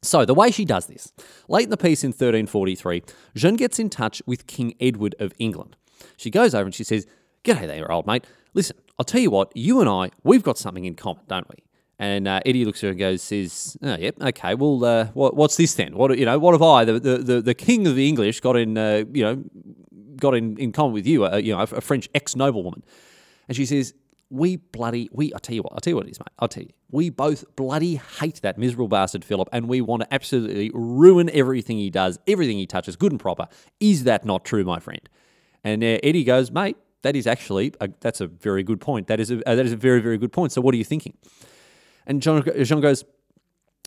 So, 0.07 0.25
the 0.25 0.33
way 0.33 0.51
she 0.51 0.65
does 0.65 0.85
this, 0.85 1.11
late 1.47 1.65
in 1.65 1.69
the 1.69 1.77
piece 1.77 2.03
in 2.03 2.09
1343, 2.09 3.03
Jeanne 3.35 3.55
gets 3.55 3.77
in 3.77 3.89
touch 3.89 4.21
with 4.25 4.47
King 4.47 4.73
Edward 4.79 5.15
of 5.19 5.33
England. 5.37 5.75
She 6.15 6.29
goes 6.29 6.55
over 6.55 6.65
and 6.65 6.73
she 6.73 6.83
says, 6.83 7.05
G'day 7.43 7.67
there, 7.67 7.91
old 7.91 8.07
mate. 8.07 8.25
Listen, 8.53 8.77
I'll 8.97 9.05
tell 9.05 9.21
you 9.21 9.29
what, 9.29 9.55
you 9.55 9.79
and 9.81 9.89
I, 9.89 10.11
we've 10.23 10.43
got 10.43 10.57
something 10.57 10.85
in 10.85 10.95
common, 10.95 11.23
don't 11.27 11.47
we? 11.49 11.63
And 11.99 12.27
uh, 12.27 12.41
Eddie 12.45 12.63
looks 12.65 12.83
at 12.83 12.87
her 12.87 12.89
and 12.91 12.99
goes, 12.99 13.23
"says, 13.23 13.75
oh, 13.81 13.97
yep, 13.97 14.21
okay. 14.21 14.53
Well, 14.53 14.85
uh, 14.85 15.05
what, 15.13 15.35
what's 15.35 15.57
this 15.57 15.73
then? 15.73 15.95
What 15.95 16.15
you 16.17 16.25
know? 16.25 16.37
What 16.37 16.53
have 16.53 16.61
I, 16.61 16.85
the 16.85 16.99
the, 16.99 17.41
the, 17.41 17.55
king 17.55 17.87
of 17.87 17.95
the 17.95 18.07
English, 18.07 18.39
got 18.39 18.55
in 18.55 18.77
uh, 18.77 19.03
you 19.11 19.23
know 19.23 19.43
got 20.17 20.35
in, 20.35 20.57
in 20.57 20.71
common 20.71 20.93
with 20.93 21.07
you? 21.07 21.25
Uh, 21.25 21.37
you 21.37 21.55
know, 21.55 21.61
a, 21.61 21.81
French 21.81 22.07
ex 22.13 22.35
noblewoman?" 22.35 22.83
And 23.47 23.57
she 23.57 23.65
says, 23.65 23.95
we 24.29 24.57
bloody 24.57 25.09
we 25.11 25.33
I'll 25.33 25.39
tell 25.39 25.55
you 25.55 25.63
what, 25.63 25.73
I'll 25.73 25.79
tell 25.79 25.91
you 25.91 25.95
what 25.95 26.07
it 26.07 26.11
is, 26.11 26.19
mate. 26.19 26.27
I'll 26.39 26.47
tell 26.47 26.63
you. 26.63 26.71
We 26.89 27.09
both 27.09 27.43
bloody 27.55 27.95
hate 28.19 28.41
that 28.41 28.57
miserable 28.57 28.87
bastard 28.87 29.23
Philip, 29.25 29.49
and 29.51 29.67
we 29.67 29.81
want 29.81 30.03
to 30.03 30.13
absolutely 30.13 30.71
ruin 30.73 31.29
everything 31.33 31.77
he 31.77 31.89
does, 31.89 32.19
everything 32.27 32.57
he 32.57 32.65
touches, 32.65 32.95
good 32.95 33.11
and 33.11 33.19
proper. 33.19 33.47
Is 33.79 34.03
that 34.05 34.25
not 34.25 34.45
true, 34.45 34.63
my 34.63 34.79
friend? 34.79 35.07
And 35.63 35.83
uh, 35.83 35.97
Eddie 36.03 36.23
goes, 36.23 36.51
mate, 36.51 36.77
that 37.01 37.15
is 37.15 37.27
actually 37.27 37.73
a, 37.81 37.89
that's 37.99 38.21
a 38.21 38.27
very 38.27 38.63
good 38.63 38.81
point. 38.81 39.07
That 39.07 39.19
is 39.19 39.31
a, 39.31 39.47
uh, 39.49 39.55
that 39.55 39.65
is 39.65 39.73
a 39.73 39.77
very 39.77 40.01
very 40.01 40.17
good 40.17 40.31
point. 40.31 40.51
So 40.51 40.61
what 40.61 40.73
are 40.73 40.77
you 40.77 40.83
thinking? 40.83 41.17
And 42.05 42.21
John 42.21 42.43
Jean 42.63 42.81
goes, 42.81 43.03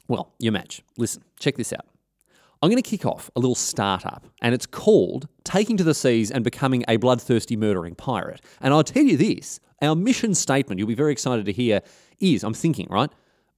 well, 0.08 0.32
your 0.38 0.52
match. 0.52 0.82
Listen, 0.98 1.22
check 1.38 1.56
this 1.56 1.72
out. 1.72 1.86
I'm 2.62 2.68
going 2.68 2.82
to 2.82 2.88
kick 2.88 3.06
off 3.06 3.30
a 3.36 3.40
little 3.40 3.54
startup, 3.54 4.26
and 4.42 4.54
it's 4.54 4.66
called 4.66 5.28
Taking 5.44 5.78
to 5.78 5.84
the 5.84 5.94
Seas 5.94 6.30
and 6.30 6.44
Becoming 6.44 6.84
a 6.88 6.98
Bloodthirsty 6.98 7.56
Murdering 7.56 7.94
Pirate. 7.94 8.42
And 8.60 8.74
I'll 8.74 8.84
tell 8.84 9.02
you 9.02 9.16
this 9.16 9.60
our 9.80 9.96
mission 9.96 10.34
statement, 10.34 10.78
you'll 10.78 10.88
be 10.88 10.94
very 10.94 11.12
excited 11.12 11.46
to 11.46 11.52
hear, 11.52 11.80
is 12.18 12.44
I'm 12.44 12.54
thinking, 12.54 12.86
right? 12.90 13.10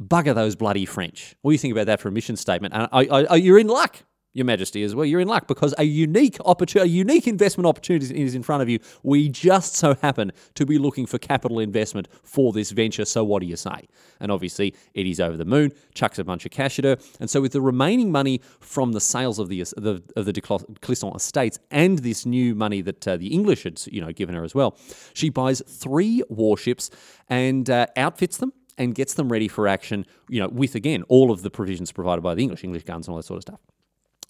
Bugger 0.03 0.35
those 0.35 0.57
bloody 0.57 0.85
French. 0.85 1.35
What 1.43 1.51
do 1.51 1.53
you 1.53 1.59
think 1.59 1.73
about 1.73 1.87
that 1.87 2.01
for 2.01 2.09
a 2.09 2.13
mission 2.13 2.37
statement? 2.37 2.75
And 2.75 2.89
I, 2.93 3.07
I, 3.07 3.25
I, 3.25 3.35
you're 3.37 3.59
in 3.59 3.69
luck. 3.69 3.97
Your 4.35 4.47
Majesty, 4.47 4.83
as 4.83 4.95
well. 4.95 5.05
You're 5.05 5.21
in 5.21 5.29
luck 5.29 5.47
because 5.47 5.75
a 5.77 5.85
unique 5.85 6.39
opportunity, 6.47 6.91
a 6.91 6.93
unique 6.93 7.27
investment 7.27 7.67
opportunity 7.67 8.23
is 8.23 8.35
in 8.35 8.43
front 8.43 8.63
of 8.63 8.69
you. 8.69 8.79
We 9.03 9.29
just 9.29 9.75
so 9.75 9.95
happen 9.97 10.33
to 10.55 10.65
be 10.65 10.79
looking 10.79 11.05
for 11.05 11.19
capital 11.19 11.59
investment 11.59 12.09
for 12.23 12.53
this 12.53 12.71
venture. 12.71 13.05
So 13.05 13.25
what 13.25 13.43
do 13.43 13.47
you 13.47 13.57
say? 13.57 13.89
And 14.21 14.33
obviously, 14.33 14.75
Eddie's 14.97 15.21
over 15.21 15.37
the 15.37 15.45
moon, 15.45 15.73
chucks 15.95 16.19
a 16.19 16.25
bunch 16.25 16.47
of 16.47 16.51
cash 16.51 16.79
at 16.79 16.85
her, 16.87 16.97
and 17.21 17.29
so 17.29 17.43
with 17.43 17.53
the 17.53 17.61
remaining 17.61 18.11
money 18.11 18.41
from 18.61 18.93
the 18.93 19.01
sales 19.01 19.39
of 19.39 19.51
the 19.51 19.61
of 19.61 20.25
the 20.25 20.33
de 20.33 20.41
Clisson 20.41 21.15
estates 21.15 21.59
and 21.71 21.99
this 21.99 22.25
new 22.25 22.55
money 22.55 22.81
that 22.81 23.07
uh, 23.07 23.17
the 23.19 23.29
English 23.29 23.65
had 23.65 23.83
you 23.87 24.01
know 24.01 24.13
given 24.13 24.35
her 24.35 24.45
as 24.45 24.55
well, 24.55 24.79
she 25.13 25.29
buys 25.29 25.61
three 25.67 26.23
warships 26.31 26.91
and 27.29 27.69
uh, 27.69 27.87
outfits 27.97 28.39
them 28.39 28.55
and 28.79 28.95
gets 28.95 29.13
them 29.13 29.31
ready 29.31 29.49
for 29.49 29.69
action. 29.69 30.07
You 30.31 30.41
know, 30.41 30.49
with 30.49 30.75
again 30.75 31.03
all 31.09 31.31
of 31.31 31.43
the 31.43 31.51
provisions 31.51 31.93
provided 31.93 32.23
by 32.23 32.35
the 32.35 32.43
English, 32.43 32.65
English 32.65 32.85
guns 32.85 33.07
and 33.07 33.13
all 33.13 33.19
that 33.19 33.25
sort 33.25 33.37
of 33.37 33.43
stuff. 33.43 33.61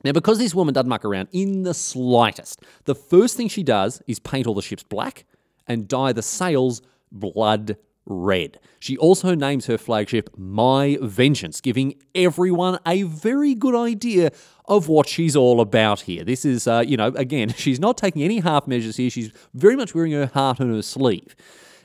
Now, 0.04 0.12
because 0.12 0.38
this 0.38 0.54
woman 0.54 0.74
doesn't 0.74 0.88
muck 0.88 1.04
around 1.04 1.28
in 1.32 1.62
the 1.62 1.74
slightest, 1.74 2.62
the 2.84 2.94
first 2.94 3.36
thing 3.36 3.48
she 3.48 3.62
does 3.62 4.02
is 4.06 4.18
paint 4.18 4.46
all 4.46 4.54
the 4.54 4.62
ships 4.62 4.82
black 4.82 5.24
and 5.66 5.88
dye 5.88 6.12
the 6.12 6.22
sails 6.22 6.82
blood 7.10 7.76
red. 8.04 8.58
She 8.80 8.96
also 8.96 9.34
names 9.34 9.66
her 9.66 9.78
flagship 9.78 10.30
My 10.36 10.98
Vengeance, 11.00 11.60
giving 11.60 11.94
everyone 12.14 12.78
a 12.86 13.04
very 13.04 13.54
good 13.54 13.74
idea 13.74 14.32
of 14.66 14.88
what 14.88 15.08
she's 15.08 15.36
all 15.36 15.60
about 15.60 16.00
here. 16.00 16.24
This 16.24 16.44
is, 16.44 16.66
uh, 16.66 16.84
you 16.86 16.96
know, 16.96 17.08
again, 17.08 17.52
she's 17.56 17.80
not 17.80 17.96
taking 17.96 18.22
any 18.22 18.40
half 18.40 18.66
measures 18.66 18.96
here. 18.96 19.10
She's 19.10 19.32
very 19.54 19.76
much 19.76 19.94
wearing 19.94 20.12
her 20.12 20.26
heart 20.26 20.60
on 20.60 20.72
her 20.72 20.82
sleeve. 20.82 21.36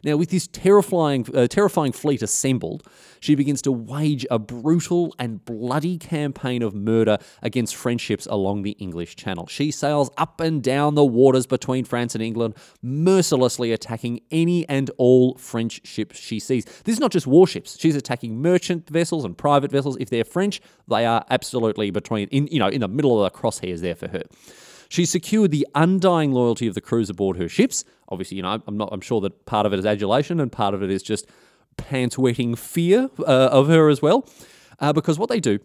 Now, 0.08 0.16
with 0.16 0.30
this 0.30 0.48
terrifying, 0.48 1.28
uh, 1.34 1.48
terrifying 1.48 1.92
fleet 1.92 2.22
assembled, 2.22 2.88
she 3.20 3.36
begins 3.36 3.62
to 3.64 3.74
wage 3.74 4.26
a 4.32 4.40
brutal 4.40 5.14
and 5.20 5.44
bloody 5.44 5.98
campaign 5.98 6.64
of 6.64 6.74
murder 6.74 7.18
against 7.42 7.76
French 7.76 8.00
ships 8.00 8.26
along 8.26 8.62
the 8.62 8.72
English 8.80 9.18
Channel. 9.18 9.48
She 9.48 9.70
sails 9.70 10.10
up 10.16 10.40
and 10.40 10.64
down 10.64 10.96
the 10.96 11.04
waters 11.04 11.46
between 11.46 11.84
France 11.84 12.16
and 12.16 12.24
England, 12.24 12.56
mercilessly 12.82 13.74
attacking 13.74 14.22
any 14.32 14.66
and 14.70 14.90
all 14.98 15.36
French 15.36 15.86
ships 15.86 16.18
she 16.18 16.40
sees. 16.40 16.64
This 16.86 16.94
is 16.94 17.02
not 17.02 17.12
just 17.12 17.28
warships; 17.28 17.78
she's 17.78 17.98
attacking 17.98 18.42
merchant 18.42 18.90
vessels 18.90 19.26
and 19.26 19.38
private 19.38 19.72
vessels. 19.72 19.98
If 20.00 20.10
they're 20.10 20.24
French, 20.24 20.62
they 20.88 21.06
are 21.06 21.26
absolutely 21.30 21.92
between, 21.92 22.30
in 22.30 22.48
you 22.48 22.60
know, 22.60 22.70
in 22.70 22.80
the 22.80 22.88
middle 22.88 23.22
of 23.22 23.30
the 23.30 23.38
crosshairs 23.38 23.82
there 23.82 23.96
for 23.96 24.08
her. 24.08 24.24
She 24.90 25.06
secured 25.06 25.52
the 25.52 25.68
undying 25.76 26.32
loyalty 26.32 26.68
of 26.68 26.76
the 26.76 26.82
crews 26.82 27.10
aboard 27.10 27.38
her 27.38 27.50
ships. 27.50 27.84
Obviously, 28.10 28.38
you 28.38 28.44
know, 28.44 28.62
I'm 28.66 28.78
not. 28.78 28.90
I'm 28.92 29.02
sure 29.02 29.22
that 29.22 29.46
part 29.46 29.66
of 29.66 29.74
it 29.74 29.80
is 29.80 29.86
adulation 29.86 30.40
and 30.40 30.52
part 30.52 30.74
of 30.74 30.82
it 30.82 30.90
is 30.90 31.04
just 31.04 31.28
pants 31.78 32.18
wetting 32.18 32.56
fear 32.56 33.10
uh, 33.20 33.50
of 33.52 33.68
her 33.68 33.90
as 33.90 34.02
well. 34.02 34.28
Uh, 34.80 34.94
because 34.94 35.20
what 35.20 35.30
they 35.30 35.40
do, 35.40 35.60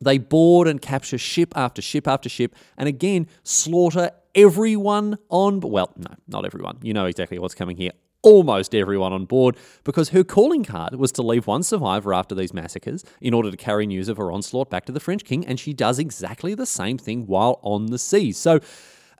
they 0.00 0.18
board 0.18 0.68
and 0.68 0.80
capture 0.80 1.18
ship 1.18 1.56
after 1.56 1.82
ship 1.82 2.06
after 2.06 2.28
ship, 2.28 2.54
and 2.76 2.88
again 2.88 3.26
slaughter 3.42 4.10
everyone 4.34 5.18
on. 5.28 5.60
Well, 5.60 5.92
no, 5.96 6.14
not 6.28 6.44
everyone. 6.44 6.78
You 6.82 6.94
know 6.94 7.06
exactly 7.06 7.38
what's 7.38 7.54
coming 7.54 7.76
here 7.76 7.92
almost 8.24 8.74
everyone 8.74 9.12
on 9.12 9.26
board 9.26 9.56
because 9.84 10.08
her 10.08 10.24
calling 10.24 10.64
card 10.64 10.96
was 10.96 11.12
to 11.12 11.22
leave 11.22 11.46
one 11.46 11.62
survivor 11.62 12.12
after 12.12 12.34
these 12.34 12.52
massacres 12.52 13.04
in 13.20 13.34
order 13.34 13.50
to 13.50 13.56
carry 13.56 13.86
news 13.86 14.08
of 14.08 14.16
her 14.16 14.32
onslaught 14.32 14.70
back 14.70 14.84
to 14.86 14.92
the 14.92 14.98
French 14.98 15.24
king, 15.24 15.46
and 15.46 15.60
she 15.60 15.72
does 15.72 15.98
exactly 15.98 16.54
the 16.54 16.66
same 16.66 16.98
thing 16.98 17.26
while 17.26 17.60
on 17.62 17.86
the 17.86 17.98
seas. 17.98 18.36
So, 18.36 18.58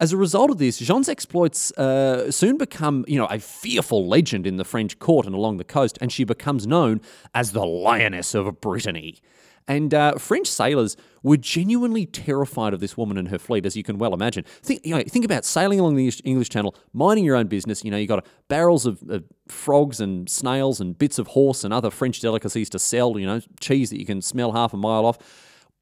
as 0.00 0.12
a 0.12 0.16
result 0.16 0.50
of 0.50 0.58
this, 0.58 0.78
Jean's 0.78 1.08
exploits 1.08 1.70
uh, 1.72 2.28
soon 2.32 2.58
become, 2.58 3.04
you 3.06 3.16
know, 3.16 3.26
a 3.26 3.38
fearful 3.38 4.08
legend 4.08 4.44
in 4.44 4.56
the 4.56 4.64
French 4.64 4.98
court 4.98 5.24
and 5.24 5.36
along 5.36 5.58
the 5.58 5.64
coast, 5.64 5.98
and 6.00 6.10
she 6.10 6.24
becomes 6.24 6.66
known 6.66 7.00
as 7.32 7.52
the 7.52 7.64
Lioness 7.64 8.34
of 8.34 8.60
Brittany. 8.60 9.20
And 9.66 9.94
uh, 9.94 10.16
French 10.16 10.46
sailors 10.46 10.96
were 11.22 11.38
genuinely 11.38 12.04
terrified 12.04 12.74
of 12.74 12.80
this 12.80 12.96
woman 12.98 13.16
and 13.16 13.28
her 13.28 13.38
fleet, 13.38 13.64
as 13.64 13.76
you 13.76 13.82
can 13.82 13.96
well 13.96 14.12
imagine. 14.12 14.44
Think, 14.62 14.84
you 14.84 14.94
know, 14.94 15.02
think 15.02 15.24
about 15.24 15.44
sailing 15.44 15.80
along 15.80 15.96
the 15.96 16.12
English 16.24 16.50
Channel, 16.50 16.74
minding 16.92 17.24
your 17.24 17.36
own 17.36 17.46
business. 17.46 17.82
You 17.82 17.90
know, 17.90 17.96
you 17.96 18.06
got 18.06 18.26
barrels 18.48 18.84
of, 18.84 19.02
of 19.08 19.24
frogs 19.48 20.00
and 20.00 20.28
snails 20.28 20.80
and 20.80 20.98
bits 20.98 21.18
of 21.18 21.28
horse 21.28 21.64
and 21.64 21.72
other 21.72 21.90
French 21.90 22.20
delicacies 22.20 22.68
to 22.70 22.78
sell. 22.78 23.18
You 23.18 23.26
know, 23.26 23.40
cheese 23.58 23.88
that 23.90 23.98
you 23.98 24.06
can 24.06 24.20
smell 24.20 24.52
half 24.52 24.74
a 24.74 24.76
mile 24.76 25.06
off. 25.06 25.18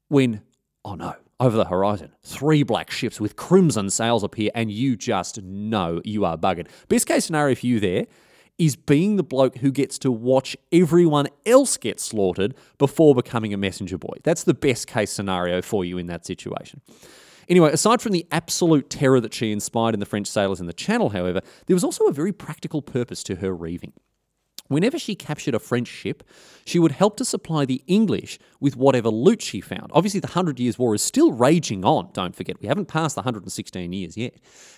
When, 0.07 0.41
oh 0.85 0.95
no, 0.95 1.15
over 1.41 1.57
the 1.57 1.65
horizon, 1.65 2.13
three 2.23 2.63
black 2.63 2.89
ships 2.89 3.19
with 3.19 3.35
crimson 3.35 3.89
sails 3.89 4.23
appear, 4.23 4.49
and 4.55 4.71
you 4.71 4.95
just 4.95 5.41
know 5.41 6.01
you 6.05 6.23
are 6.23 6.37
buggered. 6.37 6.67
Best 6.87 7.05
case 7.05 7.25
scenario 7.25 7.55
for 7.55 7.65
you 7.65 7.81
there 7.81 8.05
is 8.57 8.75
being 8.75 9.15
the 9.15 9.23
bloke 9.23 9.57
who 9.57 9.71
gets 9.71 9.97
to 9.99 10.11
watch 10.11 10.55
everyone 10.71 11.27
else 11.45 11.77
get 11.77 11.99
slaughtered 11.99 12.53
before 12.77 13.15
becoming 13.15 13.53
a 13.53 13.57
messenger 13.57 13.97
boy. 13.97 14.15
That's 14.23 14.43
the 14.43 14.53
best 14.53 14.87
case 14.87 15.11
scenario 15.11 15.61
for 15.61 15.83
you 15.83 15.97
in 15.97 16.07
that 16.07 16.25
situation. 16.25 16.81
Anyway, 17.49 17.71
aside 17.71 18.01
from 18.01 18.13
the 18.13 18.25
absolute 18.31 18.89
terror 18.89 19.19
that 19.19 19.33
she 19.33 19.51
inspired 19.51 19.93
in 19.93 19.99
the 19.99 20.05
French 20.05 20.27
sailors 20.27 20.59
in 20.59 20.67
the 20.67 20.73
Channel, 20.73 21.09
however, 21.09 21.41
there 21.65 21.75
was 21.75 21.83
also 21.83 22.05
a 22.05 22.13
very 22.13 22.31
practical 22.31 22.81
purpose 22.81 23.23
to 23.23 23.35
her 23.35 23.53
reaving. 23.53 23.93
Whenever 24.67 24.97
she 24.97 25.15
captured 25.15 25.53
a 25.53 25.59
French 25.59 25.87
ship, 25.87 26.23
she 26.65 26.79
would 26.79 26.93
help 26.93 27.17
to 27.17 27.25
supply 27.25 27.65
the 27.65 27.83
English 27.87 28.39
with 28.59 28.77
whatever 28.77 29.09
loot 29.09 29.41
she 29.41 29.59
found. 29.59 29.91
Obviously, 29.91 30.21
the 30.21 30.27
Hundred 30.27 30.59
Years' 30.59 30.79
War 30.79 30.95
is 30.95 31.01
still 31.01 31.33
raging 31.33 31.83
on, 31.83 32.09
don't 32.13 32.35
forget. 32.35 32.61
We 32.61 32.67
haven't 32.67 32.87
passed 32.87 33.15
the 33.15 33.21
116 33.21 33.91
years 33.91 34.15
yet. 34.15 34.35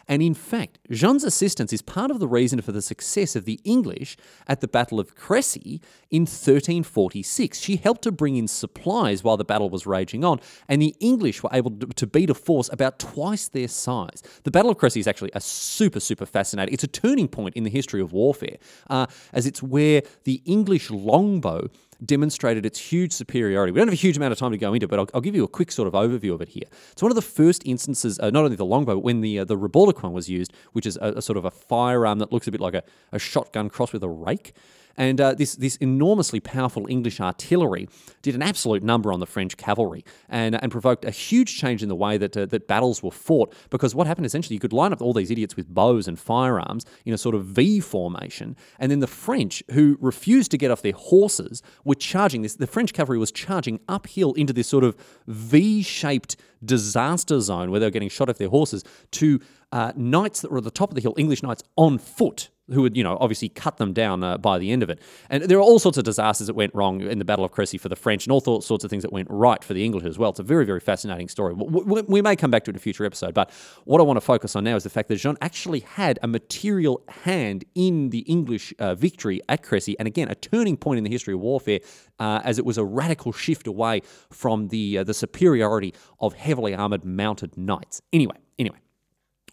And 0.07 0.21
in 0.21 0.33
fact, 0.33 0.79
Jean's 0.89 1.23
assistance 1.23 1.71
is 1.71 1.81
part 1.81 2.11
of 2.11 2.19
the 2.19 2.27
reason 2.27 2.61
for 2.61 2.71
the 2.71 2.81
success 2.81 3.35
of 3.35 3.45
the 3.45 3.59
English 3.63 4.17
at 4.47 4.61
the 4.61 4.67
Battle 4.67 4.99
of 4.99 5.15
Crecy 5.15 5.81
in 6.09 6.23
1346. 6.23 7.59
She 7.59 7.77
helped 7.77 8.03
to 8.03 8.11
bring 8.11 8.35
in 8.35 8.47
supplies 8.47 9.23
while 9.23 9.37
the 9.37 9.45
battle 9.45 9.69
was 9.69 9.85
raging 9.85 10.23
on, 10.23 10.39
and 10.67 10.81
the 10.81 10.95
English 10.99 11.43
were 11.43 11.49
able 11.53 11.71
to 11.71 12.07
beat 12.07 12.29
a 12.29 12.33
force 12.33 12.69
about 12.71 12.99
twice 12.99 13.47
their 13.47 13.67
size. 13.67 14.23
The 14.43 14.51
Battle 14.51 14.71
of 14.71 14.77
Crecy 14.77 14.99
is 14.99 15.07
actually 15.07 15.31
a 15.33 15.41
super, 15.41 15.99
super 15.99 16.25
fascinating. 16.25 16.73
It's 16.73 16.83
a 16.83 16.87
turning 16.87 17.27
point 17.27 17.55
in 17.55 17.63
the 17.63 17.69
history 17.69 18.01
of 18.01 18.13
warfare, 18.13 18.57
uh, 18.89 19.05
as 19.33 19.45
it's 19.45 19.61
where 19.75 20.01
the 20.23 20.41
English 20.45 20.89
longbow 20.89 21.69
demonstrated 22.03 22.65
its 22.65 22.79
huge 22.79 23.13
superiority. 23.13 23.71
We 23.71 23.79
don't 23.79 23.87
have 23.87 23.93
a 23.93 23.95
huge 23.95 24.17
amount 24.17 24.31
of 24.31 24.39
time 24.39 24.51
to 24.51 24.57
go 24.57 24.73
into, 24.73 24.87
but 24.87 24.99
I'll, 24.99 25.07
I'll 25.13 25.21
give 25.21 25.35
you 25.35 25.43
a 25.43 25.47
quick 25.47 25.71
sort 25.71 25.87
of 25.87 25.93
overview 25.93 26.33
of 26.33 26.41
it 26.41 26.49
here. 26.49 26.65
It's 26.91 27.01
one 27.01 27.11
of 27.11 27.15
the 27.15 27.21
first 27.21 27.61
instances, 27.65 28.19
uh, 28.19 28.29
not 28.29 28.43
only 28.43 28.55
the 28.55 28.65
longbow, 28.65 28.95
but 28.95 28.99
when 28.99 29.21
the 29.21 29.39
uh, 29.39 29.45
the 29.45 29.57
ribauldequin 29.57 30.11
was 30.11 30.29
used, 30.29 30.53
which 30.73 30.85
is 30.85 30.97
a, 30.97 31.13
a, 31.17 31.21
sort 31.21 31.37
of 31.37 31.45
a 31.45 31.51
firearm 31.51 32.19
that 32.19 32.31
looks 32.31 32.47
a 32.47 32.51
bit 32.51 32.61
like 32.61 32.73
a, 32.73 32.83
a 33.11 33.19
shotgun 33.19 33.69
crossed 33.69 33.93
with 33.93 34.03
a 34.03 34.09
rake. 34.09 34.53
And 34.97 35.19
uh, 35.19 35.33
this, 35.33 35.55
this 35.55 35.75
enormously 35.77 36.39
powerful 36.39 36.85
English 36.89 37.19
artillery 37.19 37.89
did 38.21 38.35
an 38.35 38.41
absolute 38.41 38.83
number 38.83 39.11
on 39.11 39.19
the 39.19 39.25
French 39.25 39.57
cavalry 39.57 40.05
and, 40.29 40.61
and 40.61 40.71
provoked 40.71 41.05
a 41.05 41.11
huge 41.11 41.57
change 41.57 41.83
in 41.83 41.89
the 41.89 41.95
way 41.95 42.17
that, 42.17 42.35
uh, 42.37 42.45
that 42.45 42.67
battles 42.67 43.03
were 43.03 43.11
fought. 43.11 43.53
Because 43.69 43.93
what 43.93 44.07
happened 44.07 44.25
essentially, 44.25 44.53
you 44.53 44.59
could 44.59 44.73
line 44.73 44.93
up 44.93 45.01
all 45.01 45.13
these 45.13 45.31
idiots 45.31 45.55
with 45.55 45.67
bows 45.73 46.07
and 46.07 46.17
firearms 46.17 46.85
in 47.05 47.13
a 47.13 47.17
sort 47.17 47.35
of 47.35 47.45
V 47.45 47.79
formation, 47.79 48.55
and 48.79 48.91
then 48.91 48.99
the 48.99 49.07
French, 49.07 49.63
who 49.71 49.97
refused 49.99 50.51
to 50.51 50.57
get 50.57 50.71
off 50.71 50.81
their 50.81 50.93
horses, 50.93 51.61
were 51.85 51.95
charging 51.95 52.41
this. 52.41 52.55
The 52.55 52.67
French 52.67 52.91
cavalry 52.91 53.17
was 53.17 53.31
charging 53.31 53.79
uphill 53.87 54.33
into 54.33 54.51
this 54.51 54.67
sort 54.67 54.83
of 54.83 54.97
V 55.27 55.81
shaped 55.81 56.35
disaster 56.63 57.39
zone 57.39 57.71
where 57.71 57.79
they 57.79 57.85
were 57.85 57.91
getting 57.91 58.09
shot 58.09 58.29
off 58.29 58.37
their 58.37 58.49
horses 58.49 58.83
to 59.11 59.39
uh, 59.71 59.93
knights 59.95 60.41
that 60.41 60.51
were 60.51 60.57
at 60.57 60.63
the 60.63 60.71
top 60.71 60.89
of 60.89 60.95
the 60.95 61.01
hill, 61.01 61.13
English 61.17 61.43
knights 61.43 61.63
on 61.77 61.97
foot 61.97 62.49
who 62.71 62.81
would, 62.81 62.97
you 62.97 63.03
know, 63.03 63.17
obviously 63.19 63.49
cut 63.49 63.77
them 63.77 63.93
down 63.93 64.23
uh, 64.23 64.37
by 64.37 64.57
the 64.57 64.71
end 64.71 64.81
of 64.81 64.89
it. 64.89 64.99
And 65.29 65.43
there 65.43 65.57
are 65.57 65.61
all 65.61 65.79
sorts 65.79 65.97
of 65.97 66.03
disasters 66.03 66.47
that 66.47 66.55
went 66.55 66.73
wrong 66.73 67.01
in 67.01 67.19
the 67.19 67.25
Battle 67.25 67.45
of 67.45 67.51
Crecy 67.51 67.77
for 67.77 67.89
the 67.89 67.95
French 67.95 68.25
and 68.25 68.31
all 68.31 68.61
sorts 68.61 68.83
of 68.83 68.89
things 68.89 69.03
that 69.03 69.13
went 69.13 69.27
right 69.29 69.63
for 69.63 69.73
the 69.73 69.83
English 69.83 70.03
as 70.03 70.17
well. 70.17 70.31
It's 70.31 70.39
a 70.39 70.43
very, 70.43 70.65
very 70.65 70.79
fascinating 70.79 71.27
story. 71.29 71.53
We, 71.53 72.01
we 72.01 72.21
may 72.21 72.35
come 72.35 72.51
back 72.51 72.63
to 72.65 72.71
it 72.71 72.73
in 72.73 72.77
a 72.77 72.79
future 72.79 73.05
episode, 73.05 73.33
but 73.33 73.51
what 73.83 74.01
I 74.01 74.03
want 74.03 74.17
to 74.17 74.21
focus 74.21 74.55
on 74.55 74.63
now 74.63 74.75
is 74.75 74.83
the 74.83 74.89
fact 74.89 75.09
that 75.09 75.17
Jean 75.17 75.37
actually 75.41 75.81
had 75.81 76.17
a 76.23 76.27
material 76.27 77.03
hand 77.07 77.65
in 77.75 78.09
the 78.09 78.19
English 78.19 78.73
uh, 78.79 78.95
victory 78.95 79.41
at 79.47 79.61
Crecy, 79.61 79.95
and 79.99 80.07
again, 80.07 80.29
a 80.29 80.35
turning 80.35 80.77
point 80.77 80.97
in 80.97 81.03
the 81.03 81.09
history 81.11 81.33
of 81.33 81.41
warfare, 81.41 81.79
uh, 82.19 82.41
as 82.43 82.57
it 82.57 82.65
was 82.65 82.77
a 82.77 82.83
radical 82.83 83.31
shift 83.31 83.67
away 83.67 84.01
from 84.31 84.69
the, 84.69 84.99
uh, 84.99 85.03
the 85.03 85.13
superiority 85.13 85.93
of 86.19 86.33
heavily 86.33 86.73
armoured 86.73 87.05
mounted 87.05 87.57
knights. 87.57 88.01
Anyway, 88.11 88.37
anyway, 88.57 88.77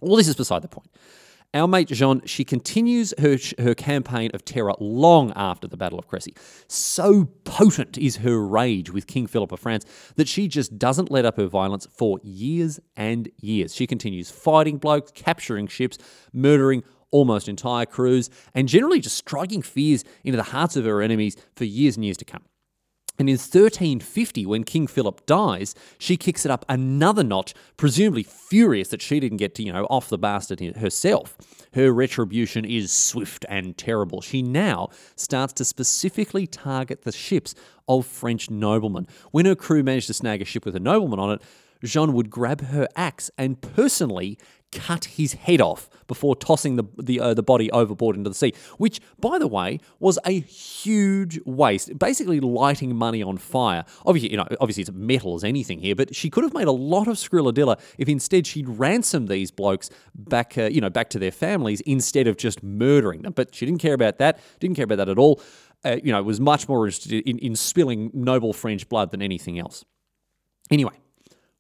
all 0.01 0.17
this 0.17 0.29
is 0.29 0.35
beside 0.35 0.63
the 0.63 0.69
point. 0.69 0.89
Our 1.55 1.69
mate 1.69 1.89
Jean, 1.89 2.23
she 2.25 2.45
continues 2.45 3.13
her, 3.19 3.37
her 3.59 3.75
campaign 3.75 4.31
of 4.33 4.43
terror 4.43 4.73
long 4.81 5.35
after 5.37 5.69
the 5.69 5.77
Battle 5.77 5.99
of 5.99 6.09
Crécy. 6.09 6.35
So 6.67 7.27
potent 7.45 7.99
is 7.99 8.17
her 8.17 8.41
rage 8.41 8.91
with 8.91 9.07
King 9.07 9.27
Philip 9.27 9.53
of 9.53 9.61
France 9.61 9.85
that 10.17 10.29
she 10.29 10.49
just 10.49 10.79
doesn't 10.79 11.11
let 11.11 11.27
up 11.27 11.37
her 11.37 11.49
violence 11.49 11.87
for 11.95 12.19
years 12.23 12.81
and 12.97 13.29
years. 13.37 13.75
She 13.75 13.87
continues 13.87 14.31
fighting 14.31 14.79
blokes, 14.79 15.13
capturing 15.15 15.67
ships, 15.67 15.99
murdering 16.33 16.85
almost 17.11 17.49
entire 17.49 17.85
crews, 17.85 18.31
and 18.55 18.67
generally 18.67 19.01
just 19.01 19.19
striking 19.19 19.61
fears 19.61 20.05
into 20.25 20.39
the 20.39 20.45
hearts 20.45 20.77
of 20.77 20.87
her 20.87 21.03
enemies 21.03 21.37
for 21.55 21.65
years 21.65 21.97
and 21.97 22.05
years 22.07 22.17
to 22.17 22.25
come. 22.25 22.45
And 23.23 23.29
in 23.29 23.35
1350, 23.35 24.47
when 24.47 24.65
King 24.65 24.89
Philip 24.89 25.25
dies, 25.27 25.77
she 25.97 26.17
kicks 26.17 26.45
it 26.45 26.51
up 26.51 26.65
another 26.69 27.23
notch, 27.23 27.55
presumably 27.77 28.25
furious 28.25 28.89
that 28.89 29.01
she 29.01 29.21
didn't 29.21 29.37
get 29.37 29.55
to, 29.55 29.63
you 29.63 29.73
know, 29.73 29.85
off 29.85 30.09
the 30.09 30.19
bastard 30.19 30.59
herself. 30.79 31.37
Her 31.75 31.93
retribution 31.93 32.65
is 32.65 32.91
swift 32.91 33.47
and 33.49 33.79
terrible. 33.79 34.23
She 34.23 34.43
now 34.43 34.89
starts 35.15 35.53
to 35.53 35.65
specifically 35.65 36.49
target 36.49 37.03
the 37.03 37.13
ships 37.13 37.55
of 37.87 38.07
French 38.07 38.51
noblemen. 38.51 39.07
When 39.31 39.47
her 39.47 39.55
crew 39.55 39.85
managed 39.85 40.09
to 40.09 40.15
snag 40.15 40.43
a 40.43 40.45
ship 40.45 40.67
with 40.67 40.75
a 40.75 40.81
nobleman 40.81 41.21
on 41.21 41.31
it, 41.31 41.43
Jean 41.85 42.15
would 42.15 42.29
grab 42.29 42.61
her 42.61 42.89
axe 42.97 43.31
and 43.39 43.61
personally 43.61 44.37
cut 44.73 45.05
his 45.05 45.35
head 45.35 45.61
off 45.61 45.89
before 46.07 46.35
tossing 46.35 46.77
the 46.77 46.85
the, 46.99 47.21
uh, 47.21 47.35
the 47.35 47.43
body 47.43 47.71
overboard 47.71 48.17
into 48.17 48.29
the 48.29 48.35
sea, 48.35 48.53
which, 48.79 49.01
by 49.21 49.39
the 49.39 49.47
way, 49.47 49.79
was 50.01 50.19
a 50.27 50.41
huge 50.41 51.39
waste. 51.45 51.99
Basically, 51.99 52.41
lighting 52.41 52.97
money 52.97 53.23
on 53.23 53.37
fire. 53.39 53.85
Obviously, 54.05 54.31
you 54.31 54.37
know, 54.37 54.47
obviously 54.61 54.83
it's 54.83 54.93
metal 54.93 55.35
as 55.35 55.45
anything 55.45 55.79
here, 55.79 55.95
but 55.95 56.15
she 56.15 56.31
could 56.31 56.45
have 56.45 56.55
made 56.55 56.67
a 56.67 56.73
lot 56.73 57.09
of 57.09 57.17
skrilladilla 57.17 57.79
if 57.99 58.09
instead 58.09 58.47
she'd 58.47 58.69
ransomed 58.69 59.29
these 59.29 59.51
blokes 59.51 59.91
back, 60.15 60.59
uh, 60.59 60.65
you 60.65 60.81
know, 60.81 60.91
back 60.91 61.11
to 61.11 61.19
their 61.19 61.31
families 61.31 61.81
instead 61.83 62.27
of 62.27 62.37
just 62.37 62.63
murdering 62.63 63.23
them. 63.23 63.33
But 63.33 63.55
she 63.55 63.67
didn't 63.67 63.81
care 63.81 63.95
about 63.95 64.19
that. 64.19 64.41
Didn't 64.61 64.77
care 64.77 64.85
about 64.85 64.97
that 64.97 65.09
at 65.09 65.19
all. 65.19 65.41
Uh, 65.85 65.97
you 66.03 66.13
know, 66.13 66.23
was 66.23 66.41
much 66.41 66.69
more 66.69 66.87
interested 66.87 67.13
in, 67.29 67.39
in 67.39 67.57
spilling 67.57 68.11
noble 68.15 68.53
French 68.53 68.89
blood 68.89 69.11
than 69.11 69.21
anything 69.21 69.59
else. 69.59 69.85
Anyway, 70.71 70.95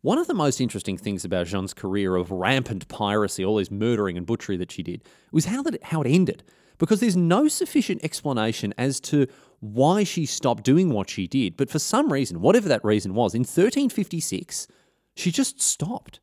one 0.03 0.19
of 0.19 0.27
the 0.27 0.35
most 0.35 0.61
interesting 0.61 0.99
things 0.99 1.25
about 1.25 1.47
Jean's 1.47 1.73
career 1.73 2.17
of 2.17 2.31
rampant 2.31 2.89
piracy, 2.89 3.45
all 3.45 3.57
this 3.57 3.71
murdering 3.71 4.17
and 4.17 4.27
butchery 4.27 4.57
that 4.59 4.71
she 4.71 4.83
did, 4.83 5.03
was 5.31 5.47
how 5.47 5.63
that 5.63 5.83
how 5.85 6.03
it 6.03 6.09
ended. 6.09 6.43
Because 6.79 6.99
there's 6.99 7.17
no 7.17 7.47
sufficient 7.47 8.03
explanation 8.03 8.75
as 8.77 8.99
to 9.01 9.29
why 9.61 10.03
she 10.03 10.27
stopped 10.27 10.65
doing 10.65 10.91
what 10.91 11.09
she 11.09 11.29
did. 11.29 11.57
But 11.57 11.71
for 11.71 11.79
some 11.79 12.13
reason, 12.13 12.41
whatever 12.41 12.69
that 12.69 12.85
reason 12.85 13.15
was, 13.15 13.35
in 13.35 13.43
1356, 13.43 14.67
she 15.15 15.31
just 15.31 15.61
stopped. 15.61 16.19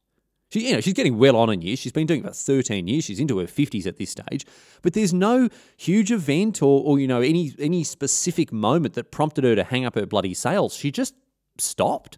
She, 0.52 0.68
you 0.68 0.74
know, 0.74 0.82
she's 0.82 0.94
getting 0.94 1.18
well 1.18 1.38
on 1.38 1.50
in 1.50 1.62
years. 1.62 1.80
She's 1.80 1.92
been 1.94 2.08
doing 2.08 2.22
it 2.22 2.28
for 2.28 2.34
13 2.34 2.88
years. 2.88 3.06
She's 3.06 3.20
into 3.20 3.38
her 3.38 3.46
50s 3.46 3.86
at 3.86 3.98
this 3.98 4.10
stage. 4.10 4.46
But 4.82 4.94
there's 4.94 5.14
no 5.14 5.48
huge 5.78 6.12
event 6.12 6.62
or, 6.62 6.84
or 6.84 7.00
you 7.00 7.08
know, 7.08 7.22
any 7.22 7.54
any 7.60 7.84
specific 7.86 8.52
moment 8.52 8.96
that 8.96 9.12
prompted 9.12 9.46
her 9.46 9.56
to 9.56 9.64
hang 9.64 9.86
up 9.86 9.96
her 9.96 10.06
bloody 10.06 10.34
sails. 10.34 10.74
She 10.74 10.92
just 10.92 11.14
stopped. 11.58 12.18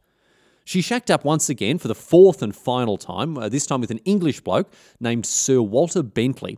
She 0.63 0.81
shacked 0.81 1.09
up 1.09 1.25
once 1.25 1.49
again 1.49 1.77
for 1.77 1.87
the 1.87 1.95
fourth 1.95 2.41
and 2.41 2.55
final 2.55 2.97
time, 2.97 3.37
uh, 3.37 3.49
this 3.49 3.65
time 3.65 3.81
with 3.81 3.91
an 3.91 3.99
English 3.99 4.41
bloke 4.41 4.71
named 4.99 5.25
Sir 5.25 5.61
Walter 5.61 6.03
Bentley. 6.03 6.57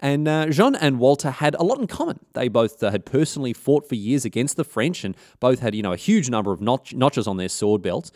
And 0.00 0.26
uh, 0.26 0.46
Jean 0.46 0.74
and 0.74 0.98
Walter 0.98 1.30
had 1.30 1.54
a 1.54 1.62
lot 1.62 1.78
in 1.78 1.86
common. 1.86 2.18
They 2.32 2.48
both 2.48 2.82
uh, 2.82 2.90
had 2.90 3.06
personally 3.06 3.52
fought 3.52 3.88
for 3.88 3.94
years 3.94 4.24
against 4.24 4.56
the 4.56 4.64
French 4.64 5.04
and 5.04 5.16
both 5.38 5.60
had, 5.60 5.76
you 5.76 5.82
know, 5.82 5.92
a 5.92 5.96
huge 5.96 6.28
number 6.28 6.52
of 6.52 6.60
notch- 6.60 6.92
notches 6.92 7.28
on 7.28 7.36
their 7.36 7.48
sword 7.48 7.82
belts. 7.82 8.10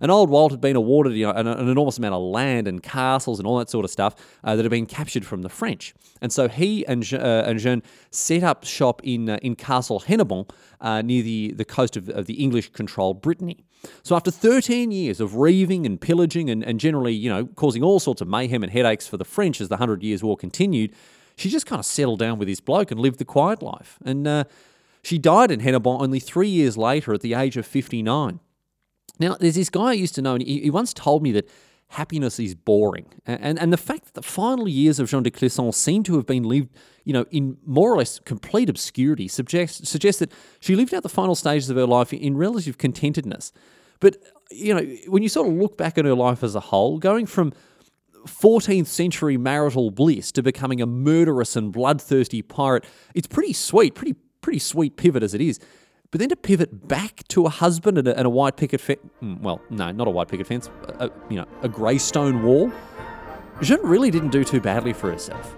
And 0.00 0.10
old 0.10 0.30
Walt 0.30 0.50
had 0.52 0.60
been 0.60 0.76
awarded 0.76 1.14
you 1.14 1.26
know, 1.26 1.32
an, 1.32 1.46
an, 1.46 1.68
enormous 1.68 1.98
amount 1.98 2.14
of 2.14 2.22
land 2.22 2.66
and 2.66 2.82
castles 2.82 3.38
and 3.38 3.46
all 3.46 3.58
that 3.58 3.68
sort 3.68 3.84
of 3.84 3.90
stuff 3.90 4.14
uh, 4.42 4.56
that 4.56 4.64
had 4.64 4.70
been 4.70 4.86
captured 4.86 5.26
from 5.26 5.42
the 5.42 5.48
French. 5.48 5.94
And 6.22 6.32
so 6.32 6.48
he 6.48 6.86
and, 6.86 7.06
uh, 7.12 7.44
and 7.46 7.58
Jean 7.58 7.82
set 8.10 8.42
up 8.42 8.64
shop 8.64 9.02
in, 9.04 9.28
uh, 9.28 9.38
in 9.42 9.56
Castle 9.56 10.00
Hennebont 10.00 10.50
uh, 10.80 11.02
near 11.02 11.22
the, 11.22 11.52
the 11.52 11.64
coast 11.64 11.96
of, 11.96 12.08
of 12.08 12.26
the 12.26 12.34
English 12.34 12.72
controlled 12.72 13.20
Brittany. 13.20 13.64
So 14.02 14.16
after 14.16 14.30
13 14.30 14.90
years 14.90 15.20
of 15.20 15.36
reaving 15.36 15.86
and 15.86 16.00
pillaging 16.00 16.50
and, 16.50 16.62
and 16.64 16.78
generally, 16.80 17.14
you 17.14 17.30
know, 17.30 17.46
causing 17.46 17.82
all 17.82 18.00
sorts 18.00 18.20
of 18.20 18.28
mayhem 18.28 18.62
and 18.62 18.72
headaches 18.72 19.06
for 19.06 19.16
the 19.16 19.24
French 19.24 19.60
as 19.60 19.68
the 19.68 19.78
Hundred 19.78 20.02
Years' 20.02 20.22
War 20.22 20.36
continued, 20.36 20.92
she 21.36 21.48
just 21.48 21.66
kind 21.66 21.78
of 21.78 21.86
settled 21.86 22.18
down 22.18 22.38
with 22.38 22.48
this 22.48 22.60
bloke 22.60 22.90
and 22.90 23.00
lived 23.00 23.18
the 23.18 23.24
quiet 23.24 23.62
life. 23.62 23.98
And 24.04 24.26
uh, 24.26 24.44
she 25.02 25.18
died 25.18 25.50
in 25.50 25.60
Hennebont 25.60 26.02
only 26.02 26.20
three 26.20 26.48
years 26.48 26.76
later 26.76 27.14
at 27.14 27.22
the 27.22 27.34
age 27.34 27.56
of 27.56 27.66
59. 27.66 28.40
Now, 29.20 29.36
there's 29.38 29.54
this 29.54 29.70
guy 29.70 29.90
I 29.90 29.92
used 29.92 30.14
to 30.16 30.22
know, 30.22 30.34
and 30.34 30.42
he, 30.42 30.60
he 30.60 30.70
once 30.70 30.92
told 30.92 31.22
me 31.22 31.30
that 31.32 31.48
happiness 31.88 32.38
is 32.38 32.54
boring. 32.54 33.06
And, 33.26 33.58
and 33.58 33.72
the 33.72 33.76
fact 33.76 34.06
that 34.06 34.14
the 34.14 34.22
final 34.22 34.68
years 34.68 34.98
of 34.98 35.10
Jean 35.10 35.22
de 35.22 35.30
Clisson 35.30 35.74
seem 35.74 36.02
to 36.04 36.16
have 36.16 36.26
been 36.26 36.44
lived, 36.44 36.70
you 37.04 37.12
know, 37.12 37.26
in 37.30 37.58
more 37.66 37.92
or 37.92 37.98
less 37.98 38.18
complete 38.20 38.70
obscurity 38.70 39.28
suggests, 39.28 39.88
suggests 39.88 40.20
that 40.20 40.32
she 40.60 40.74
lived 40.74 40.94
out 40.94 41.02
the 41.02 41.08
final 41.08 41.34
stages 41.34 41.68
of 41.68 41.76
her 41.76 41.86
life 41.86 42.12
in 42.12 42.36
relative 42.36 42.78
contentedness. 42.78 43.52
But, 43.98 44.16
you 44.50 44.74
know, 44.74 44.82
when 45.08 45.22
you 45.22 45.28
sort 45.28 45.48
of 45.48 45.54
look 45.54 45.76
back 45.76 45.98
at 45.98 46.04
her 46.04 46.14
life 46.14 46.42
as 46.42 46.54
a 46.54 46.60
whole, 46.60 46.98
going 46.98 47.26
from 47.26 47.52
14th 48.26 48.86
century 48.86 49.36
marital 49.36 49.90
bliss 49.90 50.30
to 50.32 50.42
becoming 50.42 50.80
a 50.80 50.86
murderous 50.86 51.56
and 51.56 51.72
bloodthirsty 51.72 52.40
pirate, 52.40 52.84
it's 53.14 53.26
pretty 53.26 53.52
sweet, 53.52 53.94
pretty 53.94 54.14
pretty 54.40 54.58
sweet 54.58 54.96
pivot 54.96 55.22
as 55.22 55.34
it 55.34 55.40
is. 55.40 55.58
But 56.10 56.18
then 56.18 56.28
to 56.30 56.36
pivot 56.36 56.88
back 56.88 57.22
to 57.28 57.46
a 57.46 57.48
husband 57.48 57.96
and 57.96 58.08
a, 58.08 58.16
and 58.16 58.26
a 58.26 58.30
white 58.30 58.56
picket 58.56 58.80
fence, 58.80 58.98
hmm, 59.20 59.40
well, 59.40 59.60
no, 59.70 59.92
not 59.92 60.08
a 60.08 60.10
white 60.10 60.26
picket 60.26 60.46
fence, 60.48 60.68
a, 60.98 61.08
you 61.28 61.36
know, 61.36 61.46
a 61.62 61.68
grey 61.68 61.98
stone 61.98 62.42
wall, 62.42 62.72
Jean 63.62 63.78
really 63.82 64.10
didn't 64.10 64.30
do 64.30 64.42
too 64.42 64.60
badly 64.60 64.92
for 64.92 65.10
herself. 65.12 65.56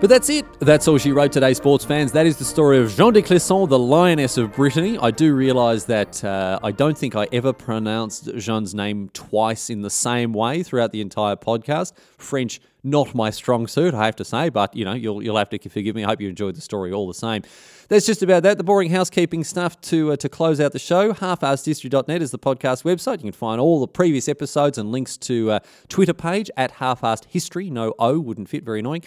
But 0.00 0.08
that's 0.08 0.30
it. 0.30 0.46
That's 0.62 0.86
all 0.86 0.96
she 0.96 1.10
wrote 1.10 1.32
today, 1.32 1.54
sports 1.54 1.84
fans. 1.84 2.12
That 2.12 2.24
is 2.24 2.36
the 2.36 2.44
story 2.44 2.78
of 2.78 2.94
Jean 2.94 3.12
de 3.12 3.20
Clisson, 3.20 3.68
the 3.68 3.76
lioness 3.80 4.38
of 4.38 4.52
Brittany. 4.52 4.96
I 4.96 5.10
do 5.10 5.34
realise 5.34 5.82
that 5.86 6.22
uh, 6.22 6.60
I 6.62 6.70
don't 6.70 6.96
think 6.96 7.16
I 7.16 7.26
ever 7.32 7.52
pronounced 7.52 8.30
Jean's 8.36 8.72
name 8.72 9.08
twice 9.12 9.70
in 9.70 9.82
the 9.82 9.90
same 9.90 10.32
way 10.32 10.62
throughout 10.62 10.92
the 10.92 11.00
entire 11.00 11.34
podcast. 11.34 11.94
French, 12.16 12.60
not 12.84 13.12
my 13.12 13.30
strong 13.30 13.66
suit, 13.66 13.92
I 13.92 14.04
have 14.04 14.14
to 14.14 14.24
say, 14.24 14.50
but 14.50 14.76
you 14.76 14.84
know, 14.84 14.92
you'll, 14.92 15.20
you'll 15.20 15.36
have 15.36 15.50
to 15.50 15.58
forgive 15.68 15.96
me. 15.96 16.04
I 16.04 16.10
hope 16.10 16.20
you 16.20 16.28
enjoyed 16.28 16.54
the 16.54 16.60
story 16.60 16.92
all 16.92 17.08
the 17.08 17.14
same. 17.14 17.42
That's 17.88 18.06
just 18.06 18.22
about 18.22 18.44
that. 18.44 18.56
The 18.56 18.62
boring 18.62 18.90
housekeeping 18.90 19.42
stuff 19.42 19.80
to 19.80 20.12
uh, 20.12 20.16
to 20.16 20.28
close 20.28 20.60
out 20.60 20.70
the 20.70 20.78
show. 20.78 21.12
Halfarsedhistory.net 21.12 22.22
is 22.22 22.30
the 22.30 22.38
podcast 22.38 22.84
website. 22.84 23.14
You 23.14 23.24
can 23.24 23.32
find 23.32 23.60
all 23.60 23.80
the 23.80 23.88
previous 23.88 24.28
episodes 24.28 24.78
and 24.78 24.92
links 24.92 25.16
to 25.16 25.50
uh, 25.50 25.60
Twitter 25.88 26.14
page 26.14 26.52
at 26.56 26.70
Half-Assed 26.70 27.24
History. 27.24 27.68
No 27.68 27.94
O 27.98 28.20
wouldn't 28.20 28.48
fit. 28.48 28.62
Very 28.62 28.78
annoying 28.78 29.02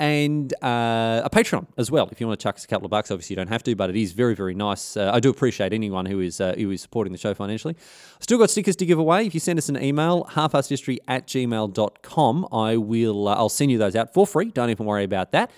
and 0.00 0.54
uh, 0.62 1.20
a 1.22 1.28
Patreon 1.30 1.66
as 1.76 1.90
well. 1.90 2.08
If 2.10 2.22
you 2.22 2.26
want 2.26 2.40
to 2.40 2.42
chuck 2.42 2.56
us 2.56 2.64
a 2.64 2.66
couple 2.66 2.86
of 2.86 2.90
bucks, 2.90 3.10
obviously 3.10 3.34
you 3.34 3.36
don't 3.36 3.48
have 3.48 3.62
to, 3.64 3.76
but 3.76 3.90
it 3.90 3.96
is 3.96 4.12
very, 4.12 4.34
very 4.34 4.54
nice. 4.54 4.96
Uh, 4.96 5.10
I 5.12 5.20
do 5.20 5.28
appreciate 5.28 5.74
anyone 5.74 6.06
who 6.06 6.20
is 6.20 6.40
uh, 6.40 6.54
who 6.56 6.70
is 6.70 6.80
supporting 6.80 7.12
the 7.12 7.18
show 7.18 7.34
financially. 7.34 7.76
Still 8.18 8.38
got 8.38 8.48
stickers 8.48 8.76
to 8.76 8.86
give 8.86 8.98
away. 8.98 9.26
If 9.26 9.34
you 9.34 9.40
send 9.40 9.58
us 9.58 9.68
an 9.68 9.80
email, 9.80 10.24
halfarsedhistory 10.30 10.98
at 11.06 11.26
gmail.com, 11.26 12.48
I 12.50 12.78
will 12.78 13.28
uh, 13.28 13.34
I'll 13.34 13.50
send 13.50 13.70
you 13.70 13.76
those 13.76 13.94
out 13.94 14.14
for 14.14 14.26
free. 14.26 14.46
Don't 14.46 14.70
even 14.70 14.86
worry 14.86 15.04
about 15.04 15.32
that. 15.32 15.50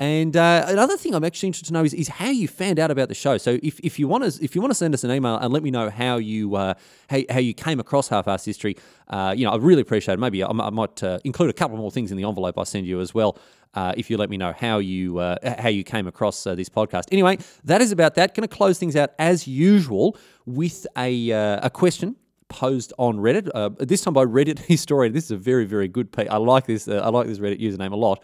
And 0.00 0.34
uh, 0.34 0.64
another 0.66 0.96
thing 0.96 1.14
I'm 1.14 1.24
actually 1.24 1.48
interested 1.48 1.66
to 1.66 1.72
know 1.74 1.84
is, 1.84 1.92
is 1.92 2.08
how 2.08 2.30
you 2.30 2.48
found 2.48 2.78
out 2.78 2.90
about 2.90 3.10
the 3.10 3.14
show. 3.14 3.36
So 3.36 3.58
if, 3.62 3.78
if 3.80 3.98
you 3.98 4.08
want 4.08 4.24
to 4.24 4.42
if 4.42 4.54
you 4.54 4.62
want 4.62 4.70
to 4.70 4.74
send 4.74 4.94
us 4.94 5.04
an 5.04 5.10
email 5.10 5.36
and 5.36 5.52
let 5.52 5.62
me 5.62 5.70
know 5.70 5.90
how 5.90 6.16
you 6.16 6.56
uh, 6.56 6.72
how, 7.10 7.18
how 7.28 7.38
you 7.38 7.52
came 7.52 7.78
across 7.78 8.08
half-assed 8.08 8.46
history, 8.46 8.76
uh, 9.08 9.34
you 9.36 9.44
know 9.44 9.52
I 9.52 9.56
really 9.56 9.82
appreciate 9.82 10.14
it. 10.14 10.18
Maybe 10.18 10.42
I, 10.42 10.48
I 10.48 10.70
might 10.70 11.02
uh, 11.02 11.18
include 11.24 11.50
a 11.50 11.52
couple 11.52 11.76
more 11.76 11.90
things 11.90 12.10
in 12.10 12.16
the 12.16 12.24
envelope 12.24 12.56
I 12.56 12.62
send 12.62 12.86
you 12.86 13.00
as 13.00 13.12
well. 13.12 13.36
Uh, 13.72 13.94
if 13.96 14.10
you 14.10 14.16
let 14.16 14.28
me 14.28 14.36
know 14.36 14.52
how 14.52 14.78
you 14.78 15.18
uh, 15.18 15.36
how 15.60 15.68
you 15.68 15.84
came 15.84 16.08
across 16.08 16.42
this 16.42 16.68
podcast. 16.68 17.04
Anyway, 17.12 17.38
that 17.62 17.80
is 17.80 17.92
about 17.92 18.16
that. 18.16 18.34
Going 18.34 18.48
to 18.48 18.54
close 18.54 18.78
things 18.78 18.96
out 18.96 19.10
as 19.18 19.46
usual 19.46 20.16
with 20.44 20.86
a 20.96 21.30
a 21.30 21.70
question 21.70 22.16
posed 22.50 22.92
on 22.98 23.16
Reddit. 23.16 23.48
Uh, 23.54 23.70
this 23.78 24.02
time 24.02 24.12
by 24.12 24.24
Reddit 24.26 24.58
historian. 24.66 25.14
This 25.14 25.24
is 25.24 25.30
a 25.30 25.36
very 25.38 25.64
very 25.64 25.88
good 25.88 26.12
piece. 26.12 26.28
I 26.30 26.36
like 26.36 26.66
this. 26.66 26.86
Uh, 26.86 26.96
I 26.96 27.08
like 27.08 27.26
this 27.26 27.38
Reddit 27.38 27.60
username 27.60 27.92
a 27.92 27.96
lot. 27.96 28.22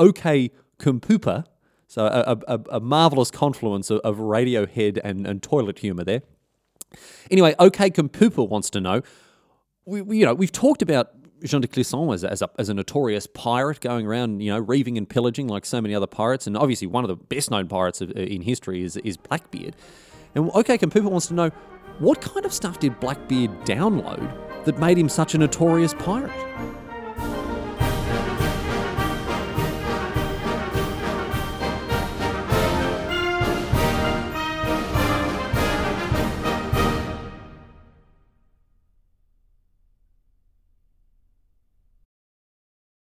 Okay, 0.00 0.50
Kumpooper. 0.80 1.44
So 1.86 2.04
a, 2.04 2.38
a, 2.46 2.60
a 2.72 2.80
marvelous 2.80 3.30
confluence 3.30 3.90
of, 3.90 4.00
of 4.00 4.18
Radiohead 4.18 5.00
and, 5.02 5.26
and 5.26 5.42
toilet 5.42 5.78
humour 5.78 6.04
there. 6.04 6.22
Anyway, 7.30 7.54
OK 7.58 7.90
Kumpooper 7.90 8.46
wants 8.48 8.68
to 8.70 8.80
know. 8.80 9.02
We, 9.86 10.02
we, 10.02 10.18
you 10.18 10.26
know, 10.26 10.34
we've 10.34 10.52
talked 10.52 10.82
about 10.82 11.10
Jean 11.44 11.60
de 11.60 11.68
Clisson 11.68 12.12
as, 12.12 12.24
as, 12.24 12.42
a, 12.42 12.50
as 12.58 12.68
a 12.68 12.74
notorious 12.74 13.26
pirate 13.26 13.80
going 13.80 14.06
around, 14.06 14.40
you 14.40 14.50
know, 14.50 14.58
reaving 14.58 14.98
and 14.98 15.08
pillaging 15.08 15.48
like 15.48 15.64
so 15.64 15.80
many 15.80 15.94
other 15.94 16.06
pirates. 16.06 16.46
And 16.46 16.56
obviously, 16.56 16.86
one 16.86 17.04
of 17.04 17.08
the 17.08 17.16
best 17.16 17.50
known 17.50 17.68
pirates 17.68 18.00
of, 18.00 18.10
in 18.12 18.42
history 18.42 18.82
is, 18.82 18.96
is 18.98 19.16
Blackbeard. 19.16 19.76
And 20.34 20.50
OK 20.54 20.78
Kumpooper 20.78 21.10
wants 21.10 21.26
to 21.28 21.34
know 21.34 21.50
what 21.98 22.20
kind 22.20 22.44
of 22.46 22.52
stuff 22.52 22.78
did 22.78 23.00
Blackbeard 23.00 23.50
download 23.64 24.64
that 24.64 24.78
made 24.78 24.98
him 24.98 25.08
such 25.08 25.34
a 25.34 25.38
notorious 25.38 25.94
pirate? 25.94 26.30